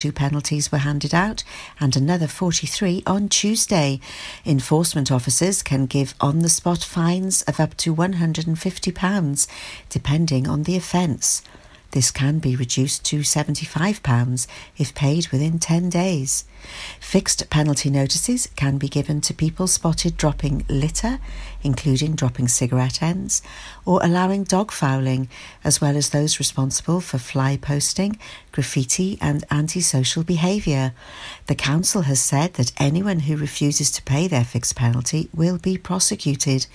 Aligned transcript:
Two 0.00 0.12
penalties 0.12 0.72
were 0.72 0.78
handed 0.78 1.12
out 1.12 1.44
and 1.78 1.94
another 1.94 2.26
43 2.26 3.02
on 3.06 3.28
Tuesday. 3.28 4.00
Enforcement 4.46 5.12
officers 5.12 5.62
can 5.62 5.84
give 5.84 6.14
on 6.22 6.38
the 6.38 6.48
spot 6.48 6.78
fines 6.78 7.42
of 7.42 7.60
up 7.60 7.76
to 7.76 7.94
£150, 7.94 9.46
depending 9.90 10.48
on 10.48 10.62
the 10.62 10.74
offence. 10.74 11.42
This 11.92 12.12
can 12.12 12.38
be 12.38 12.54
reduced 12.54 13.04
to 13.06 13.20
£75 13.20 14.46
if 14.78 14.94
paid 14.94 15.28
within 15.28 15.58
10 15.58 15.88
days. 15.90 16.44
Fixed 17.00 17.50
penalty 17.50 17.90
notices 17.90 18.48
can 18.54 18.78
be 18.78 18.88
given 18.88 19.20
to 19.22 19.34
people 19.34 19.66
spotted 19.66 20.16
dropping 20.16 20.64
litter, 20.68 21.18
including 21.62 22.14
dropping 22.14 22.46
cigarette 22.46 23.02
ends, 23.02 23.42
or 23.84 24.00
allowing 24.04 24.44
dog 24.44 24.70
fouling, 24.70 25.28
as 25.64 25.80
well 25.80 25.96
as 25.96 26.10
those 26.10 26.38
responsible 26.38 27.00
for 27.00 27.18
fly 27.18 27.56
posting, 27.56 28.18
graffiti, 28.52 29.18
and 29.20 29.44
antisocial 29.50 30.22
behaviour. 30.22 30.92
The 31.46 31.56
Council 31.56 32.02
has 32.02 32.20
said 32.20 32.54
that 32.54 32.72
anyone 32.78 33.20
who 33.20 33.36
refuses 33.36 33.90
to 33.92 34.02
pay 34.02 34.28
their 34.28 34.44
fixed 34.44 34.76
penalty 34.76 35.28
will 35.34 35.58
be 35.58 35.76
prosecuted. 35.76 36.66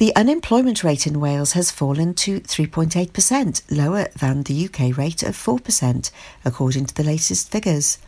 The 0.00 0.16
unemployment 0.16 0.82
rate 0.82 1.06
in 1.06 1.20
Wales 1.20 1.52
has 1.52 1.70
fallen 1.70 2.14
to 2.14 2.40
3.8%, 2.40 3.62
lower 3.70 4.08
than 4.18 4.44
the 4.44 4.64
UK 4.64 4.96
rate 4.96 5.22
of 5.22 5.36
4%, 5.36 6.10
according 6.42 6.86
to 6.86 6.94
the 6.94 7.04
latest 7.04 7.50
figures. 7.50 7.98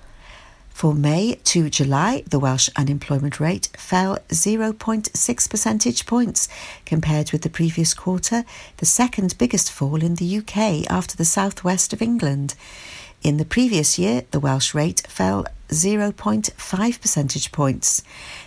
For 0.70 0.94
May 0.94 1.34
to 1.44 1.68
July, 1.68 2.24
the 2.26 2.38
Welsh 2.38 2.70
unemployment 2.76 3.38
rate 3.38 3.68
fell 3.76 4.16
0.6 4.28 5.50
percentage 5.50 6.06
points 6.06 6.48
compared 6.86 7.30
with 7.30 7.42
the 7.42 7.50
previous 7.50 7.92
quarter, 7.92 8.46
the 8.78 8.86
second 8.86 9.36
biggest 9.36 9.70
fall 9.70 10.02
in 10.02 10.14
the 10.14 10.38
UK 10.38 10.90
after 10.90 11.14
the 11.14 11.26
southwest 11.26 11.92
of 11.92 12.00
England. 12.00 12.54
In 13.22 13.36
the 13.36 13.44
previous 13.44 13.98
year, 13.98 14.22
the 14.30 14.40
Welsh 14.40 14.72
rate 14.74 15.06
fell 15.08 15.44
0.5 15.68 17.00
percentage 17.00 17.52
points. 17.52 18.02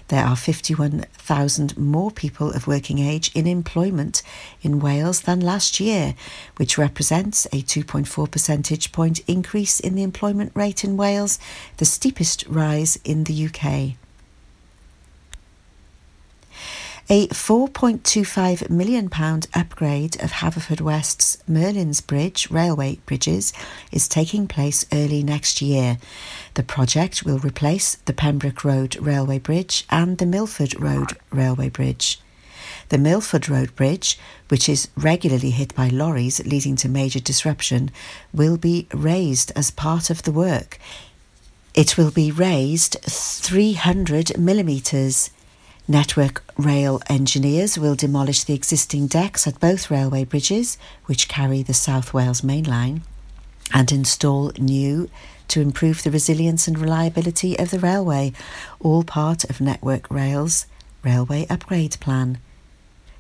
There 0.10 0.24
are 0.24 0.36
51,000 0.36 1.78
more 1.78 2.12
people 2.12 2.52
of 2.52 2.68
working 2.68 3.00
age 3.00 3.32
in 3.34 3.48
employment 3.48 4.22
in 4.62 4.80
Wales 4.80 5.22
than 5.22 5.40
last 5.40 5.80
year, 5.80 6.14
which 6.58 6.78
represents 6.78 7.48
a 7.48 7.64
2.4 7.64 8.30
percentage 8.30 8.92
point 8.92 9.22
increase 9.28 9.80
in 9.80 9.96
the 9.96 10.04
employment 10.04 10.52
rate 10.54 10.84
in 10.84 10.96
Wales, 10.96 11.40
the 11.78 11.86
steepest 11.86 12.46
rise 12.48 13.00
in 13.04 13.24
the 13.24 13.48
UK. 13.48 13.98
A 17.08 17.28
£4.25 17.28 18.68
million 18.72 19.12
upgrade 19.54 20.16
of 20.24 20.32
Haverfordwest's 20.32 21.38
Merlin's 21.48 22.02
Bridge 22.02 22.50
railway 22.50 22.96
bridges 23.06 23.54
is 23.92 24.08
taking 24.08 24.48
place 24.48 24.88
early 24.92 25.22
next 25.22 25.62
year. 25.62 26.00
The 26.56 26.64
project 26.64 27.24
will 27.24 27.38
replace 27.38 27.94
the 28.06 28.14
Pembroke 28.14 28.64
Road 28.64 28.96
Railway 28.96 29.38
Bridge 29.38 29.86
and 29.92 30.18
the 30.18 30.26
Milford 30.26 30.82
Road 30.82 31.12
Railway 31.30 31.70
Bridge. 31.70 32.20
The 32.90 32.98
Milford 32.98 33.50
Road 33.50 33.76
Bridge, 33.76 34.18
which 34.48 34.68
is 34.68 34.88
regularly 34.98 35.52
hit 35.52 35.76
by 35.76 35.90
lorries 35.90 36.44
leading 36.44 36.76
to 36.78 36.90
major 36.90 37.20
disruption, 37.20 37.92
will 38.34 38.58
be 38.58 38.88
raised 38.92 39.52
as 39.56 39.70
part 39.70 40.10
of 40.10 40.24
the 40.24 40.32
work. 40.32 40.80
It 41.76 42.00
will 42.00 42.10
be 42.10 42.32
raised 42.32 42.98
300 43.04 44.40
millimetres. 44.40 45.30
Network 45.88 46.44
Rail 46.58 47.00
engineers 47.10 47.78
will 47.78 47.94
demolish 47.94 48.44
the 48.44 48.56
existing 48.56 49.06
decks 49.06 49.46
at 49.46 49.60
both 49.60 49.92
railway 49.92 50.24
bridges, 50.24 50.80
which 51.06 51.28
carry 51.28 51.62
the 51.62 51.76
South 51.76 52.12
Wales 52.12 52.44
Main 52.44 52.64
Line, 52.64 53.04
and 53.72 53.92
install 53.92 54.52
new 54.58 55.12
to 55.48 55.62
improve 55.62 56.02
the 56.02 56.10
resilience 56.10 56.68
and 56.68 56.80
reliability 56.80 57.58
of 57.60 57.70
the 57.70 57.78
railway, 57.78 58.34
all 58.80 59.04
part 59.04 59.44
of 59.44 59.62
Network 59.62 60.10
Rail's 60.10 60.66
railway 61.04 61.46
upgrade 61.52 62.00
plan. 62.00 62.40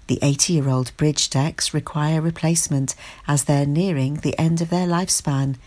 The 0.07 0.17
80 0.23 0.53
year 0.53 0.69
old 0.69 0.91
bridge 0.97 1.29
decks 1.29 1.71
require 1.71 2.19
replacement 2.19 2.95
as 3.27 3.43
they're 3.43 3.67
nearing 3.67 4.15
the 4.15 4.37
end 4.39 4.59
of 4.59 4.71
their 4.71 4.87
lifespan. 4.87 5.57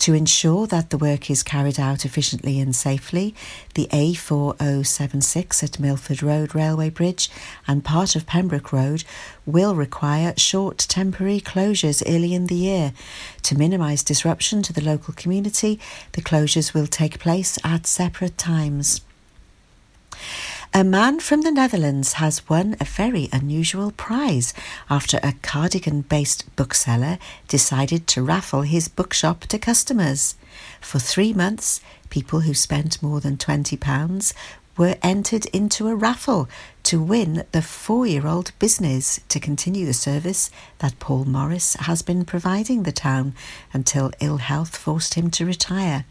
To 0.00 0.14
ensure 0.14 0.66
that 0.68 0.90
the 0.90 0.98
work 0.98 1.30
is 1.30 1.42
carried 1.42 1.80
out 1.80 2.04
efficiently 2.04 2.60
and 2.60 2.76
safely, 2.76 3.34
the 3.74 3.88
A4076 3.92 5.62
at 5.62 5.80
Milford 5.80 6.22
Road 6.22 6.54
Railway 6.54 6.90
Bridge 6.90 7.30
and 7.66 7.84
part 7.84 8.14
of 8.14 8.26
Pembroke 8.26 8.72
Road 8.72 9.04
will 9.46 9.74
require 9.74 10.34
short 10.36 10.78
temporary 10.78 11.40
closures 11.40 12.02
early 12.06 12.34
in 12.34 12.46
the 12.46 12.54
year. 12.54 12.92
To 13.42 13.58
minimise 13.58 14.02
disruption 14.04 14.62
to 14.62 14.72
the 14.72 14.84
local 14.84 15.14
community, 15.14 15.80
the 16.12 16.22
closures 16.22 16.72
will 16.74 16.86
take 16.86 17.18
place 17.18 17.58
at 17.64 17.86
separate 17.86 18.38
times. 18.38 19.00
A 20.74 20.84
man 20.84 21.20
from 21.20 21.42
the 21.42 21.50
Netherlands 21.50 22.14
has 22.14 22.46
won 22.48 22.76
a 22.80 22.84
very 22.84 23.28
unusual 23.32 23.92
prize 23.92 24.52
after 24.90 25.18
a 25.22 25.32
cardigan 25.40 26.02
based 26.02 26.44
bookseller 26.54 27.18
decided 27.48 28.06
to 28.08 28.22
raffle 28.22 28.62
his 28.62 28.88
bookshop 28.88 29.42
to 29.46 29.58
customers. 29.58 30.34
For 30.80 30.98
three 30.98 31.32
months, 31.32 31.80
people 32.10 32.40
who 32.40 32.52
spent 32.52 33.02
more 33.02 33.20
than 33.20 33.38
£20 33.38 34.34
were 34.76 34.96
entered 35.02 35.46
into 35.46 35.88
a 35.88 35.94
raffle 35.94 36.48
to 36.82 37.02
win 37.02 37.44
the 37.52 37.62
four 37.62 38.06
year 38.06 38.26
old 38.26 38.52
business 38.58 39.20
to 39.28 39.40
continue 39.40 39.86
the 39.86 39.94
service 39.94 40.50
that 40.80 40.98
Paul 40.98 41.24
Morris 41.24 41.74
has 41.80 42.02
been 42.02 42.26
providing 42.26 42.82
the 42.82 42.92
town 42.92 43.34
until 43.72 44.12
ill 44.20 44.38
health 44.38 44.76
forced 44.76 45.14
him 45.14 45.30
to 45.30 45.46
retire. 45.46 46.04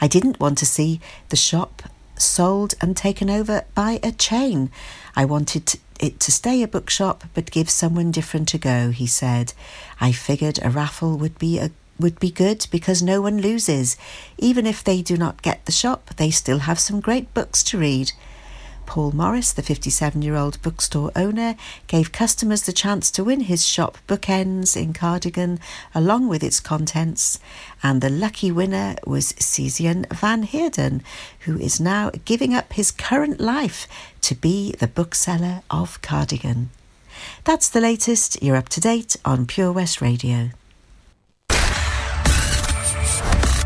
I 0.00 0.08
didn't 0.08 0.40
want 0.40 0.58
to 0.58 0.66
see 0.66 1.00
the 1.28 1.36
shop 1.36 1.82
sold 2.18 2.74
and 2.80 2.96
taken 2.96 3.30
over 3.30 3.64
by 3.74 4.00
a 4.02 4.12
chain. 4.12 4.70
I 5.14 5.24
wanted 5.24 5.78
it 5.98 6.20
to 6.20 6.32
stay 6.32 6.62
a 6.62 6.68
bookshop 6.68 7.24
but 7.34 7.50
give 7.50 7.70
someone 7.70 8.10
different 8.10 8.52
a 8.54 8.58
go, 8.58 8.90
he 8.90 9.06
said. 9.06 9.52
I 10.00 10.12
figured 10.12 10.58
a 10.62 10.70
raffle 10.70 11.16
would 11.16 11.38
be 11.38 11.58
a 11.58 11.70
would 11.98 12.20
be 12.20 12.30
good 12.30 12.66
because 12.70 13.02
no 13.02 13.20
one 13.20 13.40
loses. 13.40 13.96
Even 14.38 14.66
if 14.66 14.84
they 14.84 15.00
do 15.02 15.16
not 15.16 15.42
get 15.42 15.64
the 15.64 15.72
shop, 15.72 16.10
they 16.16 16.30
still 16.30 16.60
have 16.60 16.78
some 16.78 17.00
great 17.00 17.32
books 17.32 17.62
to 17.64 17.78
read. 17.78 18.12
Paul 18.86 19.12
Morris, 19.12 19.52
the 19.52 19.62
57 19.62 20.22
year 20.22 20.36
old 20.36 20.62
bookstore 20.62 21.10
owner, 21.14 21.56
gave 21.86 22.12
customers 22.12 22.62
the 22.62 22.72
chance 22.72 23.10
to 23.10 23.24
win 23.24 23.40
his 23.40 23.66
shop 23.66 23.98
Bookends 24.08 24.76
in 24.76 24.92
Cardigan 24.92 25.58
along 25.94 26.28
with 26.28 26.42
its 26.42 26.60
contents, 26.60 27.38
and 27.82 28.00
the 28.00 28.08
lucky 28.08 28.50
winner 28.50 28.96
was 29.06 29.32
Cesian 29.34 30.06
Van 30.14 30.44
Heerden, 30.44 31.02
who 31.40 31.58
is 31.58 31.80
now 31.80 32.10
giving 32.24 32.54
up 32.54 32.72
his 32.72 32.90
current 32.90 33.40
life 33.40 33.86
to 34.22 34.34
be 34.34 34.72
the 34.72 34.88
bookseller 34.88 35.62
of 35.70 36.00
Cardigan. 36.02 36.70
That's 37.44 37.68
the 37.68 37.80
latest. 37.80 38.42
You're 38.42 38.56
up 38.56 38.68
to 38.70 38.80
date 38.80 39.16
on 39.24 39.46
Pure 39.46 39.72
West 39.72 40.00
Radio. 40.00 40.50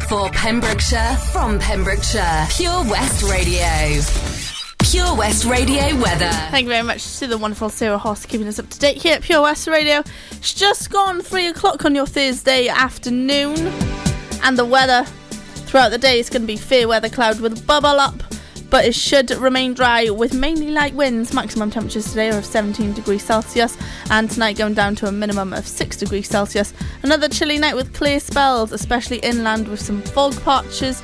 For 0.09 0.28
Pembrokeshire, 0.30 1.16
from 1.30 1.60
Pembrokeshire, 1.60 2.47
Pure 2.50 2.84
West 2.91 3.22
Radio. 3.22 4.59
Pure 4.90 5.14
West 5.14 5.44
Radio 5.44 5.96
weather. 6.00 6.28
Thank 6.50 6.64
you 6.64 6.70
very 6.70 6.82
much 6.82 7.20
to 7.20 7.28
the 7.28 7.38
wonderful 7.38 7.68
Sarah 7.68 7.96
Hoss 7.96 8.26
keeping 8.26 8.48
us 8.48 8.58
up 8.58 8.68
to 8.70 8.78
date 8.80 9.00
here 9.00 9.14
at 9.14 9.22
Pure 9.22 9.42
West 9.42 9.68
Radio. 9.68 10.02
It's 10.32 10.52
just 10.52 10.90
gone 10.90 11.20
three 11.20 11.46
o'clock 11.46 11.84
on 11.84 11.94
your 11.94 12.06
Thursday 12.06 12.66
afternoon, 12.66 13.56
and 14.42 14.58
the 14.58 14.64
weather 14.64 15.04
throughout 15.04 15.90
the 15.90 15.98
day 15.98 16.18
is 16.18 16.28
going 16.28 16.42
to 16.42 16.46
be 16.48 16.56
fair 16.56 16.88
weather 16.88 17.08
cloud 17.08 17.38
with 17.38 17.64
bubble 17.68 18.00
up, 18.00 18.20
but 18.68 18.84
it 18.84 18.96
should 18.96 19.30
remain 19.30 19.74
dry 19.74 20.10
with 20.10 20.34
mainly 20.34 20.72
light 20.72 20.94
winds. 20.94 21.32
Maximum 21.32 21.70
temperatures 21.70 22.06
today 22.06 22.30
are 22.30 22.38
of 22.38 22.44
17 22.44 22.92
degrees 22.92 23.22
Celsius, 23.22 23.78
and 24.10 24.28
tonight 24.28 24.58
going 24.58 24.74
down 24.74 24.96
to 24.96 25.06
a 25.06 25.12
minimum 25.12 25.52
of 25.52 25.68
6 25.68 25.96
degrees 25.98 26.26
Celsius. 26.26 26.74
Another 27.04 27.28
chilly 27.28 27.58
night 27.58 27.76
with 27.76 27.94
clear 27.94 28.18
spells, 28.18 28.72
especially 28.72 29.18
inland 29.18 29.68
with 29.68 29.80
some 29.80 30.02
fog 30.02 30.34
patches 30.42 31.00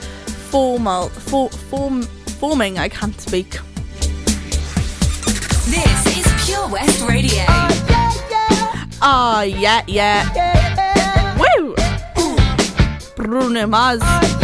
formal, 0.50 1.08
for, 1.08 1.50
form, 1.50 2.02
forming. 2.02 2.80
I 2.80 2.88
can't 2.88 3.20
speak. 3.20 3.58
This 5.66 6.16
is 6.16 6.46
Pure 6.46 6.68
West 6.68 7.02
Radio. 7.08 7.42
Ah, 9.02 9.42
yeah, 9.42 9.82
yeah. 9.88 11.36
Woo! 11.36 11.74
Bruno 13.16 13.66
Mars. 13.66 14.00
I'm 14.02 14.04
gonna 14.04 14.04
get 14.06 14.06
every 14.06 14.16
time 14.16 14.16
you 14.16 14.26
spend 14.26 14.35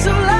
So 0.00 0.12
life. 0.12 0.39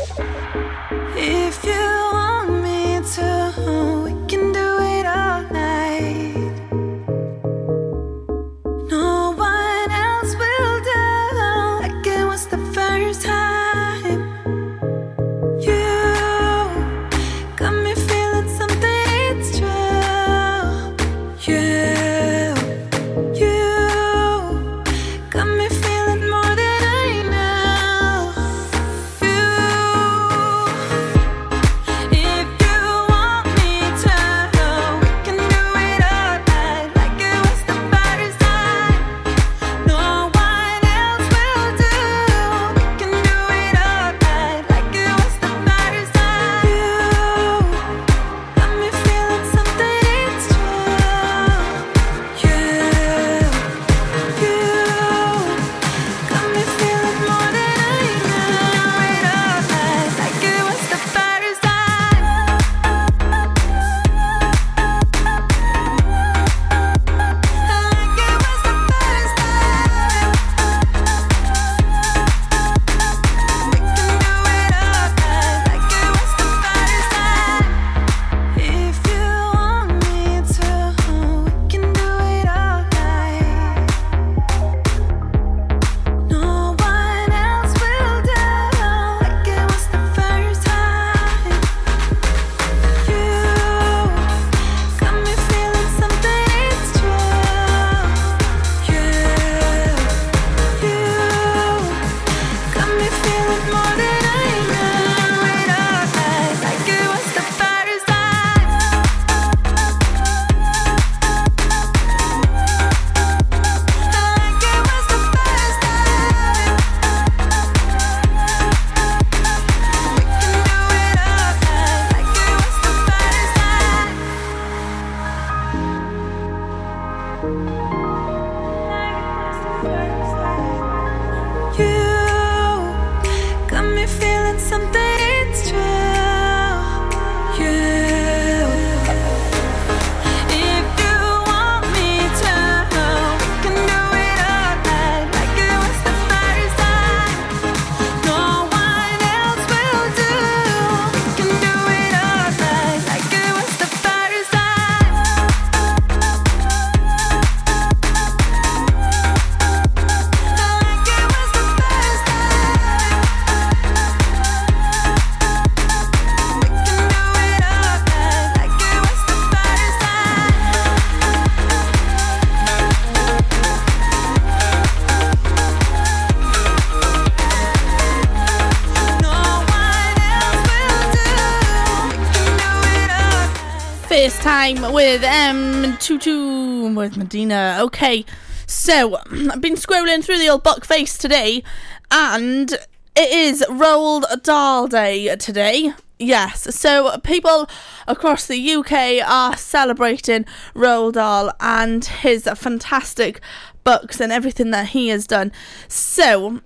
time 184.75 184.93
with 184.93 185.23
um, 185.23 185.83
M22 185.83 186.95
with 186.95 187.17
Medina. 187.17 187.79
Okay, 187.81 188.25
so 188.67 189.17
I've 189.17 189.61
been 189.61 189.75
scrolling 189.75 190.23
through 190.23 190.39
the 190.39 190.49
old 190.49 190.63
buck 190.63 190.85
face 190.85 191.17
today, 191.17 191.63
and 192.09 192.71
it 193.15 193.31
is 193.31 193.63
Roald 193.69 194.43
Dahl 194.43 194.87
Day 194.87 195.35
today. 195.35 195.93
Yes, 196.19 196.75
so 196.75 197.17
people 197.19 197.69
across 198.07 198.45
the 198.47 198.73
UK 198.73 199.27
are 199.27 199.57
celebrating 199.57 200.45
Roald 200.75 201.13
Dahl 201.13 201.51
and 201.59 202.05
his 202.05 202.43
fantastic 202.55 203.41
books 203.83 204.19
and 204.21 204.31
everything 204.31 204.71
that 204.71 204.89
he 204.89 205.09
has 205.09 205.25
done. 205.25 205.51
So, 205.87 206.61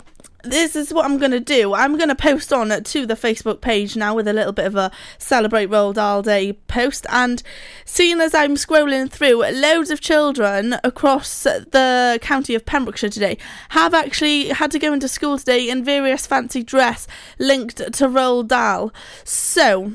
this 0.46 0.76
is 0.76 0.94
what 0.94 1.06
I'm 1.06 1.18
going 1.18 1.32
to 1.32 1.40
do. 1.40 1.74
I'm 1.74 1.98
going 1.98 2.10
to 2.10 2.16
post 2.16 2.54
on 2.54 2.72
uh, 2.72 2.80
to 2.82 3.06
the 3.06 3.16
Facebook 3.16 3.62
page 3.62 3.96
now 3.96 4.16
with 4.16 4.28
a 4.28 4.34
little 4.34 4.54
bit 4.54 4.66
of 4.66 4.76
a 4.76 4.92
Celebrate 5.18 5.68
Roald 5.70 5.96
Dahl 5.96 6.22
Day 6.22 6.54
post. 6.54 7.06
And 7.10 7.42
seeing 7.84 8.22
as 8.22 8.34
I'm 8.34 8.56
scrolling 8.56 9.10
through, 9.10 9.46
loads 9.52 9.92
of 9.92 10.02
children 10.02 10.76
across 10.84 11.44
the 11.44 12.20
county 12.22 12.56
of 12.56 12.66
Pembrokeshire 12.66 13.10
today 13.10 13.38
have 13.70 13.94
actually 13.94 14.50
had 14.50 14.72
to 14.72 14.80
go 14.80 14.94
into 14.94 15.08
school 15.08 15.38
today 15.38 15.70
in 15.70 15.84
various 15.84 16.26
fancy 16.28 16.64
dress 16.64 17.08
linked 17.40 17.78
to 17.78 18.08
Roald 18.08 18.48
Dahl. 18.48 18.94
So, 19.24 19.94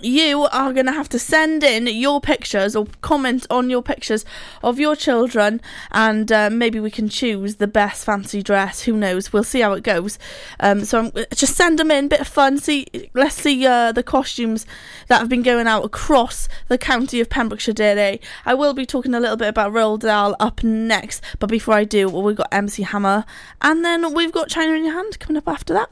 you 0.00 0.42
are 0.44 0.72
going 0.72 0.86
to 0.86 0.92
have 0.92 1.08
to 1.10 1.18
send 1.18 1.62
in 1.62 1.86
your 1.86 2.20
pictures 2.20 2.76
or 2.76 2.86
comment 3.00 3.46
on 3.50 3.70
your 3.70 3.82
pictures 3.82 4.24
of 4.62 4.78
your 4.78 4.96
children 4.96 5.60
and 5.92 6.30
uh, 6.30 6.50
maybe 6.50 6.80
we 6.80 6.90
can 6.90 7.08
choose 7.08 7.56
the 7.56 7.66
best 7.66 8.04
fancy 8.04 8.42
dress. 8.42 8.82
Who 8.82 8.92
knows? 8.94 9.32
We'll 9.32 9.44
see 9.44 9.60
how 9.60 9.72
it 9.72 9.82
goes. 9.82 10.18
Um, 10.60 10.84
so 10.84 10.98
I'm, 10.98 11.24
just 11.34 11.56
send 11.56 11.78
them 11.78 11.90
in 11.90 12.08
bit 12.08 12.20
of 12.20 12.28
fun. 12.28 12.58
See 12.58 12.86
let's 13.14 13.34
see 13.34 13.66
uh, 13.66 13.92
the 13.92 14.02
costumes 14.02 14.66
that 15.08 15.18
have 15.18 15.28
been 15.28 15.42
going 15.42 15.66
out 15.66 15.84
across 15.84 16.48
the 16.68 16.78
county 16.78 17.20
of 17.20 17.30
Pembrokeshire 17.30 17.74
today 17.74 18.20
I 18.44 18.54
will 18.54 18.74
be 18.74 18.86
talking 18.86 19.14
a 19.14 19.20
little 19.20 19.36
bit 19.36 19.48
about 19.48 19.72
Roald 19.72 20.00
Dahl 20.00 20.36
up 20.40 20.62
next 20.62 21.22
but 21.38 21.48
before 21.48 21.74
I 21.74 21.84
do 21.84 22.08
well, 22.08 22.22
we've 22.22 22.36
got 22.36 22.48
MC 22.52 22.82
Hammer 22.82 23.24
and 23.62 23.84
then 23.84 24.14
we've 24.14 24.32
got 24.32 24.48
China 24.48 24.72
in 24.72 24.84
your 24.84 24.94
hand 24.94 25.18
coming 25.18 25.36
up 25.36 25.48
after 25.48 25.74
that. 25.74 25.90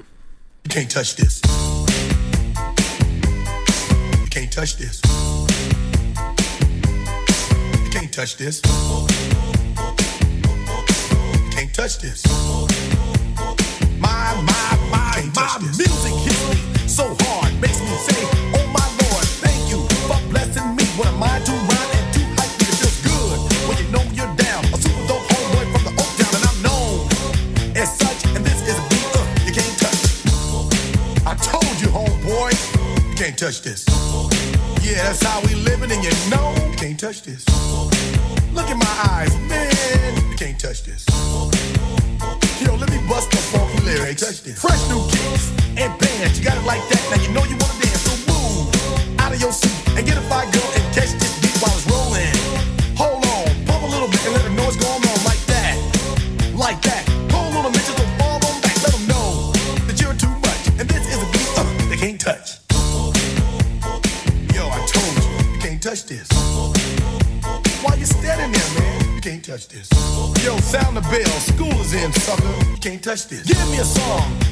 You 0.64 0.70
can't 0.70 0.90
touch 0.90 1.16
this. 1.16 1.42
You 4.34 4.40
can't 4.40 4.52
touch 4.52 4.76
this. 4.78 5.00
You 7.84 7.90
can't 7.92 8.12
touch 8.12 8.36
this. 8.36 8.60
You 8.66 9.06
can't 11.52 11.72
touch 11.72 11.98
this. 12.00 12.26
My, 14.00 14.34
my, 14.42 14.78
my, 14.90 15.22
my 15.36 15.58
music 15.60 16.14
hits 16.26 16.48
me 16.50 16.56
so 16.88 17.14
hard, 17.20 17.54
makes 17.60 17.78
me 17.78 17.94
say, 17.94 18.26
Oh 18.58 18.66
my 18.74 18.84
Lord, 19.06 19.24
thank 19.38 19.70
you 19.70 19.86
for 20.10 20.18
blessing 20.32 20.74
me. 20.74 20.82
What 20.98 21.06
am 21.06 21.22
I 21.22 21.38
to 21.38 21.52
rhyme 21.52 21.90
and 21.94 22.14
to 22.14 22.20
hype 22.34 22.58
me? 22.58 22.66
It 22.66 22.74
feels 22.74 22.98
good 23.06 23.38
when 23.68 23.78
you 23.78 23.86
know 23.92 24.02
you're 24.18 24.34
down. 24.34 24.64
A 24.74 24.76
super 24.82 25.06
dope 25.06 25.22
homeboy 25.30 25.70
from 25.70 25.84
the 25.86 25.94
Oak 25.94 26.10
Town, 26.18 26.34
and 26.34 26.44
I'm 26.50 26.58
known 26.60 27.06
as 27.76 27.96
such. 27.96 28.26
And 28.34 28.44
this 28.44 28.66
is 28.66 28.76
a 28.76 28.82
beat 28.90 29.14
uh, 29.14 29.22
you 29.46 29.52
can't 29.54 29.78
touch. 29.78 30.26
I 31.22 31.36
told 31.38 31.78
you, 31.80 31.86
homeboy, 31.86 32.50
you 33.08 33.14
can't 33.14 33.38
touch 33.38 33.62
this. 33.62 34.03
Yeah, 34.84 35.00
that's 35.04 35.22
how 35.22 35.40
we 35.40 35.54
living, 35.54 35.90
and 35.90 36.04
you 36.04 36.12
know 36.28 36.52
you 36.68 36.76
can't 36.76 37.00
touch 37.00 37.22
this. 37.22 37.42
Look 38.52 38.68
in 38.68 38.78
my 38.78 38.96
eyes, 39.08 39.34
man, 39.48 40.14
you 40.28 40.36
can't 40.36 40.60
touch 40.60 40.84
this. 40.84 41.06
Yo, 42.60 42.76
let 42.76 42.90
me 42.90 43.00
bust 43.08 43.30
the 43.30 43.38
funky 43.38 43.80
lyrics. 43.80 44.40
Fresh 44.60 44.88
new 44.90 45.00
kicks 45.08 45.48
and 45.80 45.88
bands, 45.98 46.38
you 46.38 46.44
got 46.44 46.58
it 46.58 46.66
like 46.66 46.84
that. 46.92 47.00
Now 47.10 47.23
touch 73.04 73.28
this. 73.28 73.42
Give 73.42 73.70
me 73.70 73.78
a 73.78 73.84
song 73.84 74.43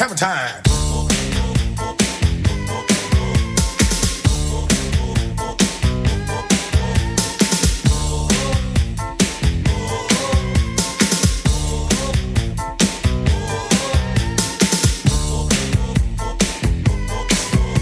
Stop. 0.00 0.08
Hammer 0.08 0.16
time. 0.16 0.62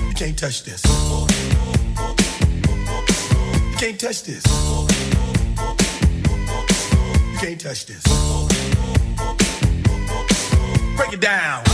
You 0.08 0.14
can't 0.14 0.36
touch 0.36 0.64
this. 0.64 0.84
You 3.64 3.76
can't 3.78 4.00
touch 4.00 4.22
this. 4.24 4.44
You 7.32 7.38
can't 7.38 7.60
touch 7.60 7.86
this. 7.86 8.02
Break 10.96 11.12
it 11.12 11.20
down. 11.20 11.67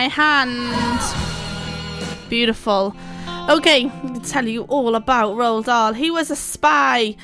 my 0.00 0.08
hand. 0.08 1.02
Beautiful. 2.30 2.96
Okay, 3.50 3.92
tell 4.24 4.48
you 4.48 4.62
all 4.62 4.94
about 4.94 5.36
Roald 5.36 5.66
Dahl. 5.66 5.92
He 5.92 6.10
was 6.10 6.30
a 6.30 6.36
spy, 6.36 7.16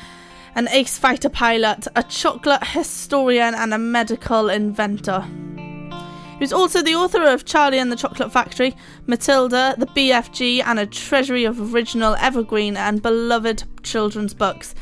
an 0.54 0.68
ace 0.68 0.98
fighter 0.98 1.30
pilot, 1.30 1.88
a 1.96 2.02
chocolate 2.02 2.66
historian, 2.66 3.54
and 3.54 3.72
a 3.72 3.78
medical 3.78 4.50
inventor. 4.50 5.22
He 5.22 6.40
was 6.40 6.52
also 6.52 6.82
the 6.82 6.94
author 6.94 7.24
of 7.24 7.46
Charlie 7.46 7.78
and 7.78 7.90
the 7.90 7.96
Chocolate 7.96 8.30
Factory, 8.30 8.76
Matilda, 9.06 9.74
The 9.78 9.86
BFG, 9.86 10.62
and 10.62 10.78
a 10.78 10.84
treasury 10.84 11.46
of 11.46 11.72
original, 11.72 12.14
evergreen, 12.16 12.76
and 12.76 13.00
beloved 13.00 13.64
children's 13.84 14.34
books. 14.34 14.74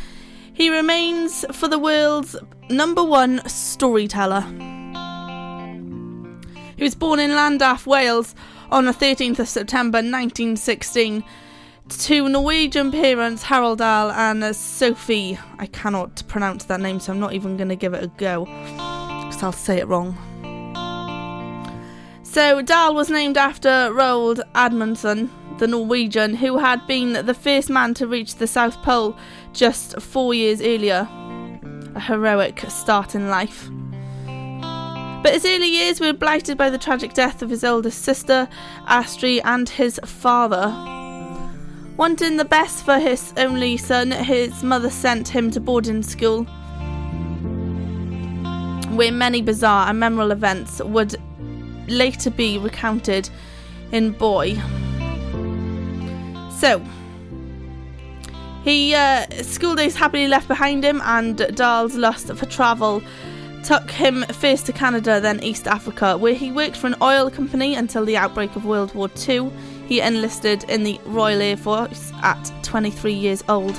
He 0.53 0.69
remains 0.69 1.45
for 1.53 1.69
the 1.69 1.79
world's 1.79 2.35
number 2.69 3.05
one 3.05 3.47
storyteller. 3.49 4.74
He 6.77 6.85
was 6.85 6.95
born 6.95 7.21
in 7.21 7.31
Llandaff, 7.31 7.87
Wales, 7.87 8.35
on 8.71 8.87
the 8.87 8.93
13th 8.93 9.39
of 9.39 9.49
September 9.49 9.99
1916 9.99 11.25
to 11.89 12.29
Norwegian 12.29 12.91
parents 12.91 13.43
Harald 13.43 13.79
Dahl 13.79 14.11
and 14.11 14.43
uh, 14.43 14.53
Sophie. 14.53 15.39
I 15.59 15.67
cannot 15.67 16.23
pronounce 16.29 16.65
that 16.65 16.81
name, 16.81 16.99
so 16.99 17.13
I'm 17.13 17.21
not 17.21 17.35
even 17.35 17.57
going 17.57 17.69
to 17.69 17.77
give 17.77 17.95
it 17.95 18.03
a 18.03 18.09
go 18.17 18.47
because 18.47 19.43
I'll 19.43 19.53
say 19.53 19.79
it 19.79 19.87
wrong. 19.87 20.17
So, 22.23 22.63
Dahl 22.63 22.95
was 22.95 23.11
named 23.11 23.37
after 23.37 23.69
Roald 23.69 24.41
Amundsen, 24.55 25.31
the 25.59 25.69
Norwegian, 25.69 26.35
who 26.35 26.59
had 26.59 26.85
been 26.87 27.25
the 27.27 27.35
first 27.35 27.71
man 27.71 27.95
to 27.95 28.09
reach 28.09 28.37
the 28.37 28.47
South 28.49 28.83
Pole 28.83 29.17
just 29.53 30.01
four 30.01 30.35
years 30.35 30.61
earlier. 30.61 31.09
A 31.95 32.01
heroic 32.01 32.65
start 32.69 33.15
in 33.15 33.29
life. 33.29 33.71
But 35.25 35.33
his 35.33 35.47
early 35.47 35.69
years 35.69 36.01
were 36.01 36.13
blighted 36.13 36.59
by 36.59 36.69
the 36.69 36.77
tragic 36.77 37.15
death 37.15 37.41
of 37.41 37.49
his 37.49 37.65
oldest 37.65 38.03
sister, 38.03 38.47
Astrid, 38.87 39.41
and 39.47 39.67
his 39.67 39.99
father. 40.05 40.69
Wanting 41.97 42.37
the 42.37 42.45
best 42.45 42.85
for 42.85 42.99
his 42.99 43.33
only 43.39 43.79
son, 43.79 44.11
his 44.11 44.63
mother 44.63 44.91
sent 44.91 45.29
him 45.29 45.51
to 45.53 45.61
boarding 45.61 46.03
school, 46.03 46.45
where 48.97 49.11
many 49.11 49.41
bizarre 49.41 49.89
and 49.89 49.99
memorable 49.99 50.31
events 50.31 50.83
would 50.83 51.17
later 51.89 52.29
be 52.29 52.59
recounted 52.59 53.31
in 53.93 54.11
Boy. 54.11 54.61
So, 56.59 56.85
he 58.63 58.95
uh, 58.95 59.25
school 59.43 59.75
days 59.75 59.97
happily 59.97 60.29
left 60.29 60.49
behind 60.49 60.85
him, 60.85 61.01
and 61.03 61.39
Dahl's 61.39 61.95
lust 61.95 62.27
for 62.27 62.45
travel 62.45 63.03
took 63.65 63.91
him 63.91 64.25
first 64.25 64.67
to 64.67 64.73
Canada, 64.73 65.21
then 65.21 65.43
East 65.43 65.67
Africa, 65.67 66.19
where 66.19 66.35
he 66.35 66.53
worked 66.53 66.77
for 66.77 66.87
an 66.87 66.97
oil 67.01 67.31
company 67.31 67.75
until 67.75 68.05
the 68.05 68.17
outbreak 68.17 68.55
of 68.57 68.67
World 68.67 68.95
War 68.95 69.11
II. 69.27 69.51
He 69.87 70.01
enlisted 70.01 70.65
in 70.65 70.85
the 70.85 71.01
Royal 71.07 71.41
Air 71.41 71.57
Force 71.57 72.13
at 72.23 72.53
23 72.63 73.13
years 73.13 73.43
old. 73.49 73.75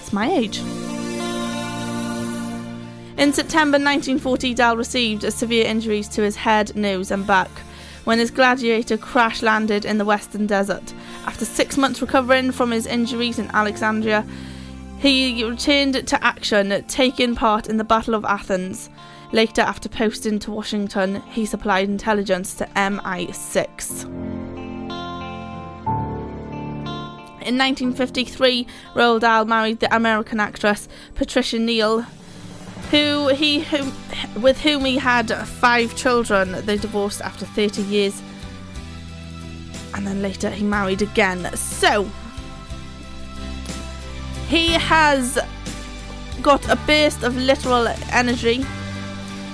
It's 0.00 0.12
my 0.12 0.30
age. 0.30 0.58
In 3.18 3.32
September 3.32 3.78
1940, 3.78 4.54
Dahl 4.54 4.76
received 4.76 5.30
severe 5.32 5.66
injuries 5.66 6.08
to 6.10 6.22
his 6.22 6.36
head, 6.36 6.76
nose, 6.76 7.10
and 7.10 7.26
back 7.26 7.50
when 8.04 8.20
his 8.20 8.30
Gladiator 8.30 8.96
crash 8.96 9.42
landed 9.42 9.84
in 9.84 9.98
the 9.98 10.04
Western 10.04 10.46
Desert. 10.46 10.94
After 11.26 11.44
six 11.44 11.76
months 11.76 12.00
recovering 12.00 12.52
from 12.52 12.70
his 12.70 12.86
injuries 12.86 13.40
in 13.40 13.50
Alexandria, 13.50 14.24
he 14.98 15.44
returned 15.44 16.06
to 16.08 16.24
action, 16.24 16.84
taking 16.88 17.34
part 17.34 17.68
in 17.68 17.76
the 17.76 17.84
Battle 17.84 18.14
of 18.14 18.24
Athens. 18.24 18.90
Later, 19.30 19.60
after 19.62 19.88
posting 19.88 20.38
to 20.40 20.50
Washington, 20.50 21.22
he 21.30 21.46
supplied 21.46 21.88
intelligence 21.88 22.54
to 22.54 22.66
MI6. 22.74 24.04
In 27.48 27.56
1953, 27.56 28.66
Roald 28.94 29.20
Dahl 29.20 29.44
married 29.44 29.80
the 29.80 29.94
American 29.94 30.40
actress 30.40 30.88
Patricia 31.14 31.58
Neal, 31.58 32.02
who 32.90 33.28
he 33.28 33.64
with 34.40 34.60
whom 34.60 34.84
he 34.84 34.98
had 34.98 35.30
five 35.46 35.94
children. 35.94 36.52
They 36.66 36.76
divorced 36.76 37.20
after 37.20 37.46
30 37.46 37.82
years, 37.82 38.20
and 39.94 40.06
then 40.06 40.20
later 40.22 40.50
he 40.50 40.64
married 40.64 41.02
again. 41.02 41.54
So 41.56 42.10
he 44.48 44.72
has 44.72 45.38
got 46.40 46.66
a 46.68 46.76
burst 46.86 47.22
of 47.22 47.36
literal 47.36 47.86
energy. 48.10 48.64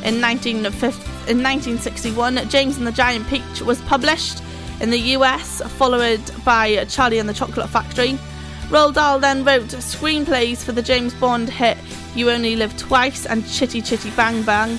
In 0.05 0.21
1950 0.21 1.15
in 1.27 1.43
1961, 1.43 2.49
James 2.51 2.77
and 2.77 2.87
the 2.87 2.93
Giant 2.93 3.27
Peach 3.29 3.63
was 3.63 3.81
published 3.83 4.43
in 4.81 4.91
the 4.91 4.99
US, 5.17 5.63
followed 5.79 6.21
by 6.45 6.85
Charlie 6.85 7.19
and 7.19 7.29
the 7.29 7.35
Chocolate 7.35 7.71
Factory. 7.71 8.19
Roald 8.69 8.95
Dahl 8.95 9.19
then 9.19 9.43
wrote 9.45 9.69
screenplays 9.81 10.59
for 10.59 10.73
the 10.73 10.83
James 10.83 11.15
Bond 11.15 11.49
hit 11.49 11.79
You 12.15 12.31
Only 12.31 12.57
Live 12.57 12.77
Twice 12.77 13.25
and 13.25 13.49
Chitty 13.49 13.81
Chitty 13.81 14.11
Bang 14.11 14.43
Bang, 14.43 14.79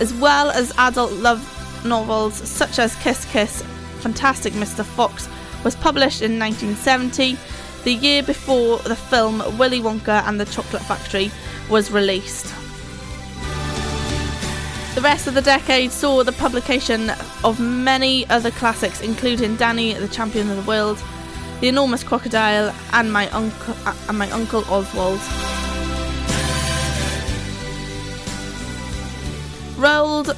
as 0.00 0.12
well 0.14 0.50
as 0.50 0.72
adult 0.76 1.12
love 1.12 1.42
novels 1.84 2.34
such 2.34 2.78
as 2.78 2.94
Kiss 2.96 3.24
Kiss. 3.32 3.62
Fantastic 4.00 4.52
Mr. 4.52 4.84
Fox 4.84 5.28
was 5.64 5.74
published 5.76 6.22
in 6.22 6.38
1970, 6.38 7.36
the 7.86 7.94
year 7.94 8.20
before 8.20 8.78
the 8.78 8.96
film 8.96 9.38
Willy 9.58 9.80
Wonka 9.80 10.26
and 10.26 10.40
the 10.40 10.44
Chocolate 10.46 10.82
Factory 10.82 11.30
was 11.70 11.92
released. 11.92 12.52
The 14.96 15.00
rest 15.00 15.28
of 15.28 15.34
the 15.34 15.40
decade 15.40 15.92
saw 15.92 16.24
the 16.24 16.32
publication 16.32 17.12
of 17.44 17.60
many 17.60 18.28
other 18.28 18.50
classics, 18.50 19.00
including 19.02 19.54
Danny, 19.54 19.92
the 19.92 20.08
Champion 20.08 20.50
of 20.50 20.56
the 20.56 20.68
World, 20.68 21.00
The 21.60 21.68
Enormous 21.68 22.02
Crocodile, 22.02 22.74
and 22.92 23.12
My 23.12 23.28
Uncle 23.30 23.76
and 24.08 24.18
My 24.18 24.28
Uncle 24.32 24.64
Oswald. 24.68 25.20
Roald 29.76 30.36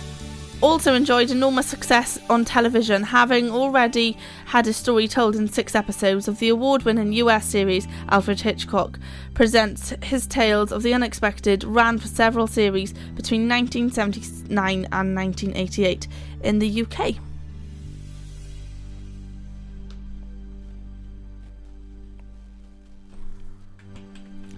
also 0.60 0.94
enjoyed 0.94 1.30
enormous 1.30 1.66
success 1.66 2.18
on 2.28 2.44
television, 2.44 3.04
having 3.04 3.50
already 3.50 4.16
had 4.46 4.66
his 4.66 4.76
story 4.76 5.06
told 5.06 5.36
in 5.36 5.48
six 5.48 5.74
episodes 5.74 6.26
of 6.26 6.38
the 6.40 6.48
award 6.48 6.82
winning 6.82 7.12
US 7.14 7.46
series 7.46 7.86
Alfred 8.08 8.40
Hitchcock 8.40 8.98
Presents 9.34 9.90
His 10.02 10.26
Tales 10.26 10.72
of 10.72 10.82
the 10.82 10.94
Unexpected, 10.94 11.62
ran 11.62 11.98
for 11.98 12.08
several 12.08 12.46
series 12.46 12.92
between 13.14 13.48
1979 13.48 14.88
and 14.90 15.14
1988 15.14 16.08
in 16.42 16.58
the 16.58 16.82
UK. 16.82 17.14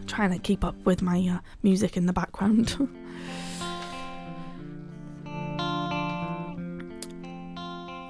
Trying 0.07 0.33
to 0.33 0.39
keep 0.39 0.65
up 0.65 0.75
with 0.85 1.03
my 1.03 1.29
uh, 1.31 1.39
music 1.63 1.97
in 1.97 2.07
the 2.07 2.13
background. 2.13 2.89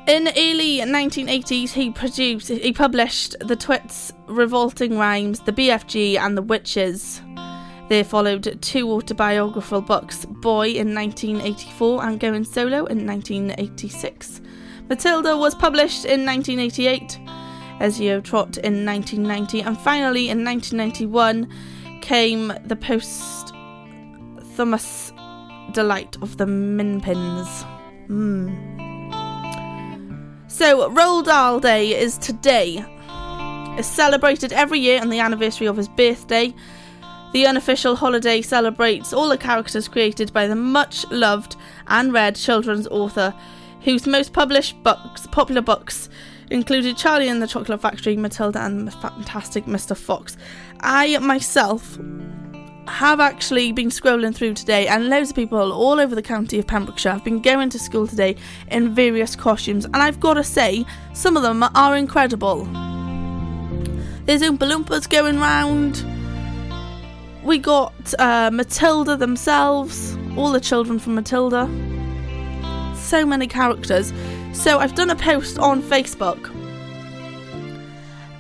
In 0.07 0.29
early 0.29 0.79
1980s, 0.79 1.73
he 1.73 1.91
produced, 1.91 2.49
he 2.49 2.73
published 2.73 3.37
the 3.41 3.55
Twits, 3.55 4.13
Revolting 4.27 4.99
Rhymes, 4.99 5.41
the 5.41 5.53
BFG, 5.53 6.17
and 6.19 6.37
the 6.37 6.43
Witches. 6.43 7.21
There 7.89 8.05
followed 8.05 8.61
two 8.63 8.91
autobiographical 8.91 9.83
books, 9.83 10.25
Boy 10.25 10.69
in 10.69 10.95
1984 10.95 12.05
and 12.05 12.19
Going 12.19 12.45
Solo 12.45 12.87
in 12.87 13.07
1986. 13.07 14.41
Matilda 14.89 15.37
was 15.37 15.55
published 15.55 16.05
in 16.05 16.25
1988, 16.25 17.21
Esio 17.81 18.21
Trot 18.21 18.57
in 18.59 18.85
1990, 18.85 19.61
and 19.63 19.79
finally 19.79 20.29
in 20.29 20.45
1991 20.45 21.49
came 22.01 22.53
the 22.65 22.77
posthumous 22.77 23.53
delight 25.73 26.17
of 26.23 26.37
the 26.39 26.47
Minpins. 26.47 27.65
Hmm. 28.07 28.80
So, 30.61 30.91
Roald 30.91 31.25
Dahl 31.25 31.59
Day 31.59 31.99
is 31.99 32.19
today. 32.19 32.85
It's 33.79 33.89
celebrated 33.89 34.53
every 34.53 34.79
year 34.79 35.01
on 35.01 35.09
the 35.09 35.19
anniversary 35.19 35.67
of 35.67 35.79
his 35.79 35.89
birthday. 35.89 36.53
The 37.33 37.47
unofficial 37.47 37.97
holiday 37.97 38.43
celebrates 38.43 39.15
all 39.15 39.31
the 39.31 39.39
characters 39.39 39.89
created 39.89 40.35
by 40.35 40.47
the 40.47 40.55
much 40.55 41.11
loved 41.11 41.57
and 41.87 42.13
read 42.13 42.37
children's 42.37 42.87
author, 42.89 43.35
whose 43.85 44.07
most 44.07 44.35
published 44.35 44.83
books, 44.83 45.27
popular 45.29 45.63
books, 45.63 46.11
included 46.51 46.99
Charlie 46.99 47.29
and 47.29 47.41
the 47.41 47.49
Chocolate 47.49 47.81
Factory, 47.81 48.19
Matilda, 48.19 48.61
and 48.61 48.87
the 48.87 48.93
Fantastic 48.93 49.65
Mr. 49.65 49.97
Fox. 49.97 50.37
I 50.81 51.17
myself 51.21 51.99
have 52.89 53.21
actually 53.21 53.73
been 53.73 53.89
scrolling 53.89 54.35
through 54.35 54.55
today, 54.55 54.87
and 54.87 55.09
loads 55.09 55.31
of 55.31 55.37
people 55.37 55.73
all 55.73 56.01
over 56.01 56.15
the 56.15 56.23
county 56.23 56.59
of 56.59 56.67
Pembrokeshire 56.67 57.13
have 57.13 57.25
been 57.25 57.41
going 57.41 57.71
to 57.71 57.79
school 57.79 58.07
today 58.07 58.37
in 58.71 58.95
various 58.95 59.37
costumes, 59.37 59.85
and 59.85 59.97
I've 59.97 60.21
got 60.21 60.35
to 60.35 60.45
say, 60.45 60.85
some 61.13 61.37
of 61.37 61.43
them 61.43 61.63
are 61.63 61.97
incredible. 61.97 62.65
There's 64.27 64.43
Oompa 64.43 64.71
Loompas 64.71 65.09
going 65.09 65.39
round. 65.41 66.05
We 67.43 67.59
got 67.59 68.15
uh, 68.19 68.51
Matilda 68.53 69.17
themselves, 69.17 70.17
all 70.37 70.53
the 70.53 70.61
children 70.61 70.99
from 70.99 71.15
Matilda. 71.15 71.69
So 72.97 73.25
many 73.25 73.47
characters. 73.47 74.13
So 74.53 74.79
I've 74.79 74.95
done 74.95 75.11
a 75.11 75.17
post 75.17 75.59
on 75.59 75.83
Facebook, 75.83 76.51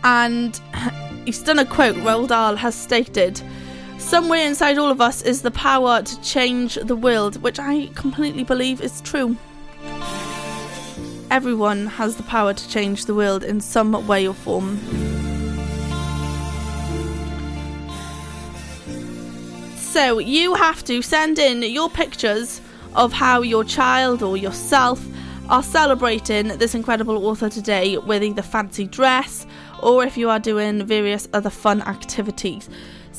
and 0.04 0.60
he's 1.24 1.42
done 1.42 1.58
a 1.58 1.64
quote. 1.64 1.96
Roald 1.96 2.28
Dahl 2.28 2.56
has 2.56 2.74
stated. 2.74 3.42
Somewhere 4.10 4.44
inside 4.44 4.76
all 4.76 4.90
of 4.90 5.00
us 5.00 5.22
is 5.22 5.42
the 5.42 5.52
power 5.52 6.02
to 6.02 6.20
change 6.20 6.74
the 6.74 6.96
world, 6.96 7.40
which 7.42 7.60
I 7.60 7.90
completely 7.94 8.42
believe 8.42 8.80
is 8.80 9.00
true. 9.02 9.36
Everyone 11.30 11.86
has 11.86 12.16
the 12.16 12.24
power 12.24 12.52
to 12.52 12.68
change 12.68 13.04
the 13.04 13.14
world 13.14 13.44
in 13.44 13.60
some 13.60 14.08
way 14.08 14.26
or 14.26 14.34
form. 14.34 14.78
So, 19.76 20.18
you 20.18 20.54
have 20.54 20.82
to 20.86 21.02
send 21.02 21.38
in 21.38 21.62
your 21.62 21.88
pictures 21.88 22.60
of 22.96 23.12
how 23.12 23.42
your 23.42 23.62
child 23.62 24.24
or 24.24 24.36
yourself 24.36 25.00
are 25.48 25.62
celebrating 25.62 26.48
this 26.58 26.74
incredible 26.74 27.28
author 27.28 27.48
today 27.48 27.96
with 27.96 28.24
either 28.24 28.42
fancy 28.42 28.88
dress 28.88 29.46
or 29.84 30.02
if 30.02 30.16
you 30.16 30.28
are 30.28 30.40
doing 30.40 30.84
various 30.84 31.28
other 31.32 31.50
fun 31.50 31.80
activities. 31.82 32.68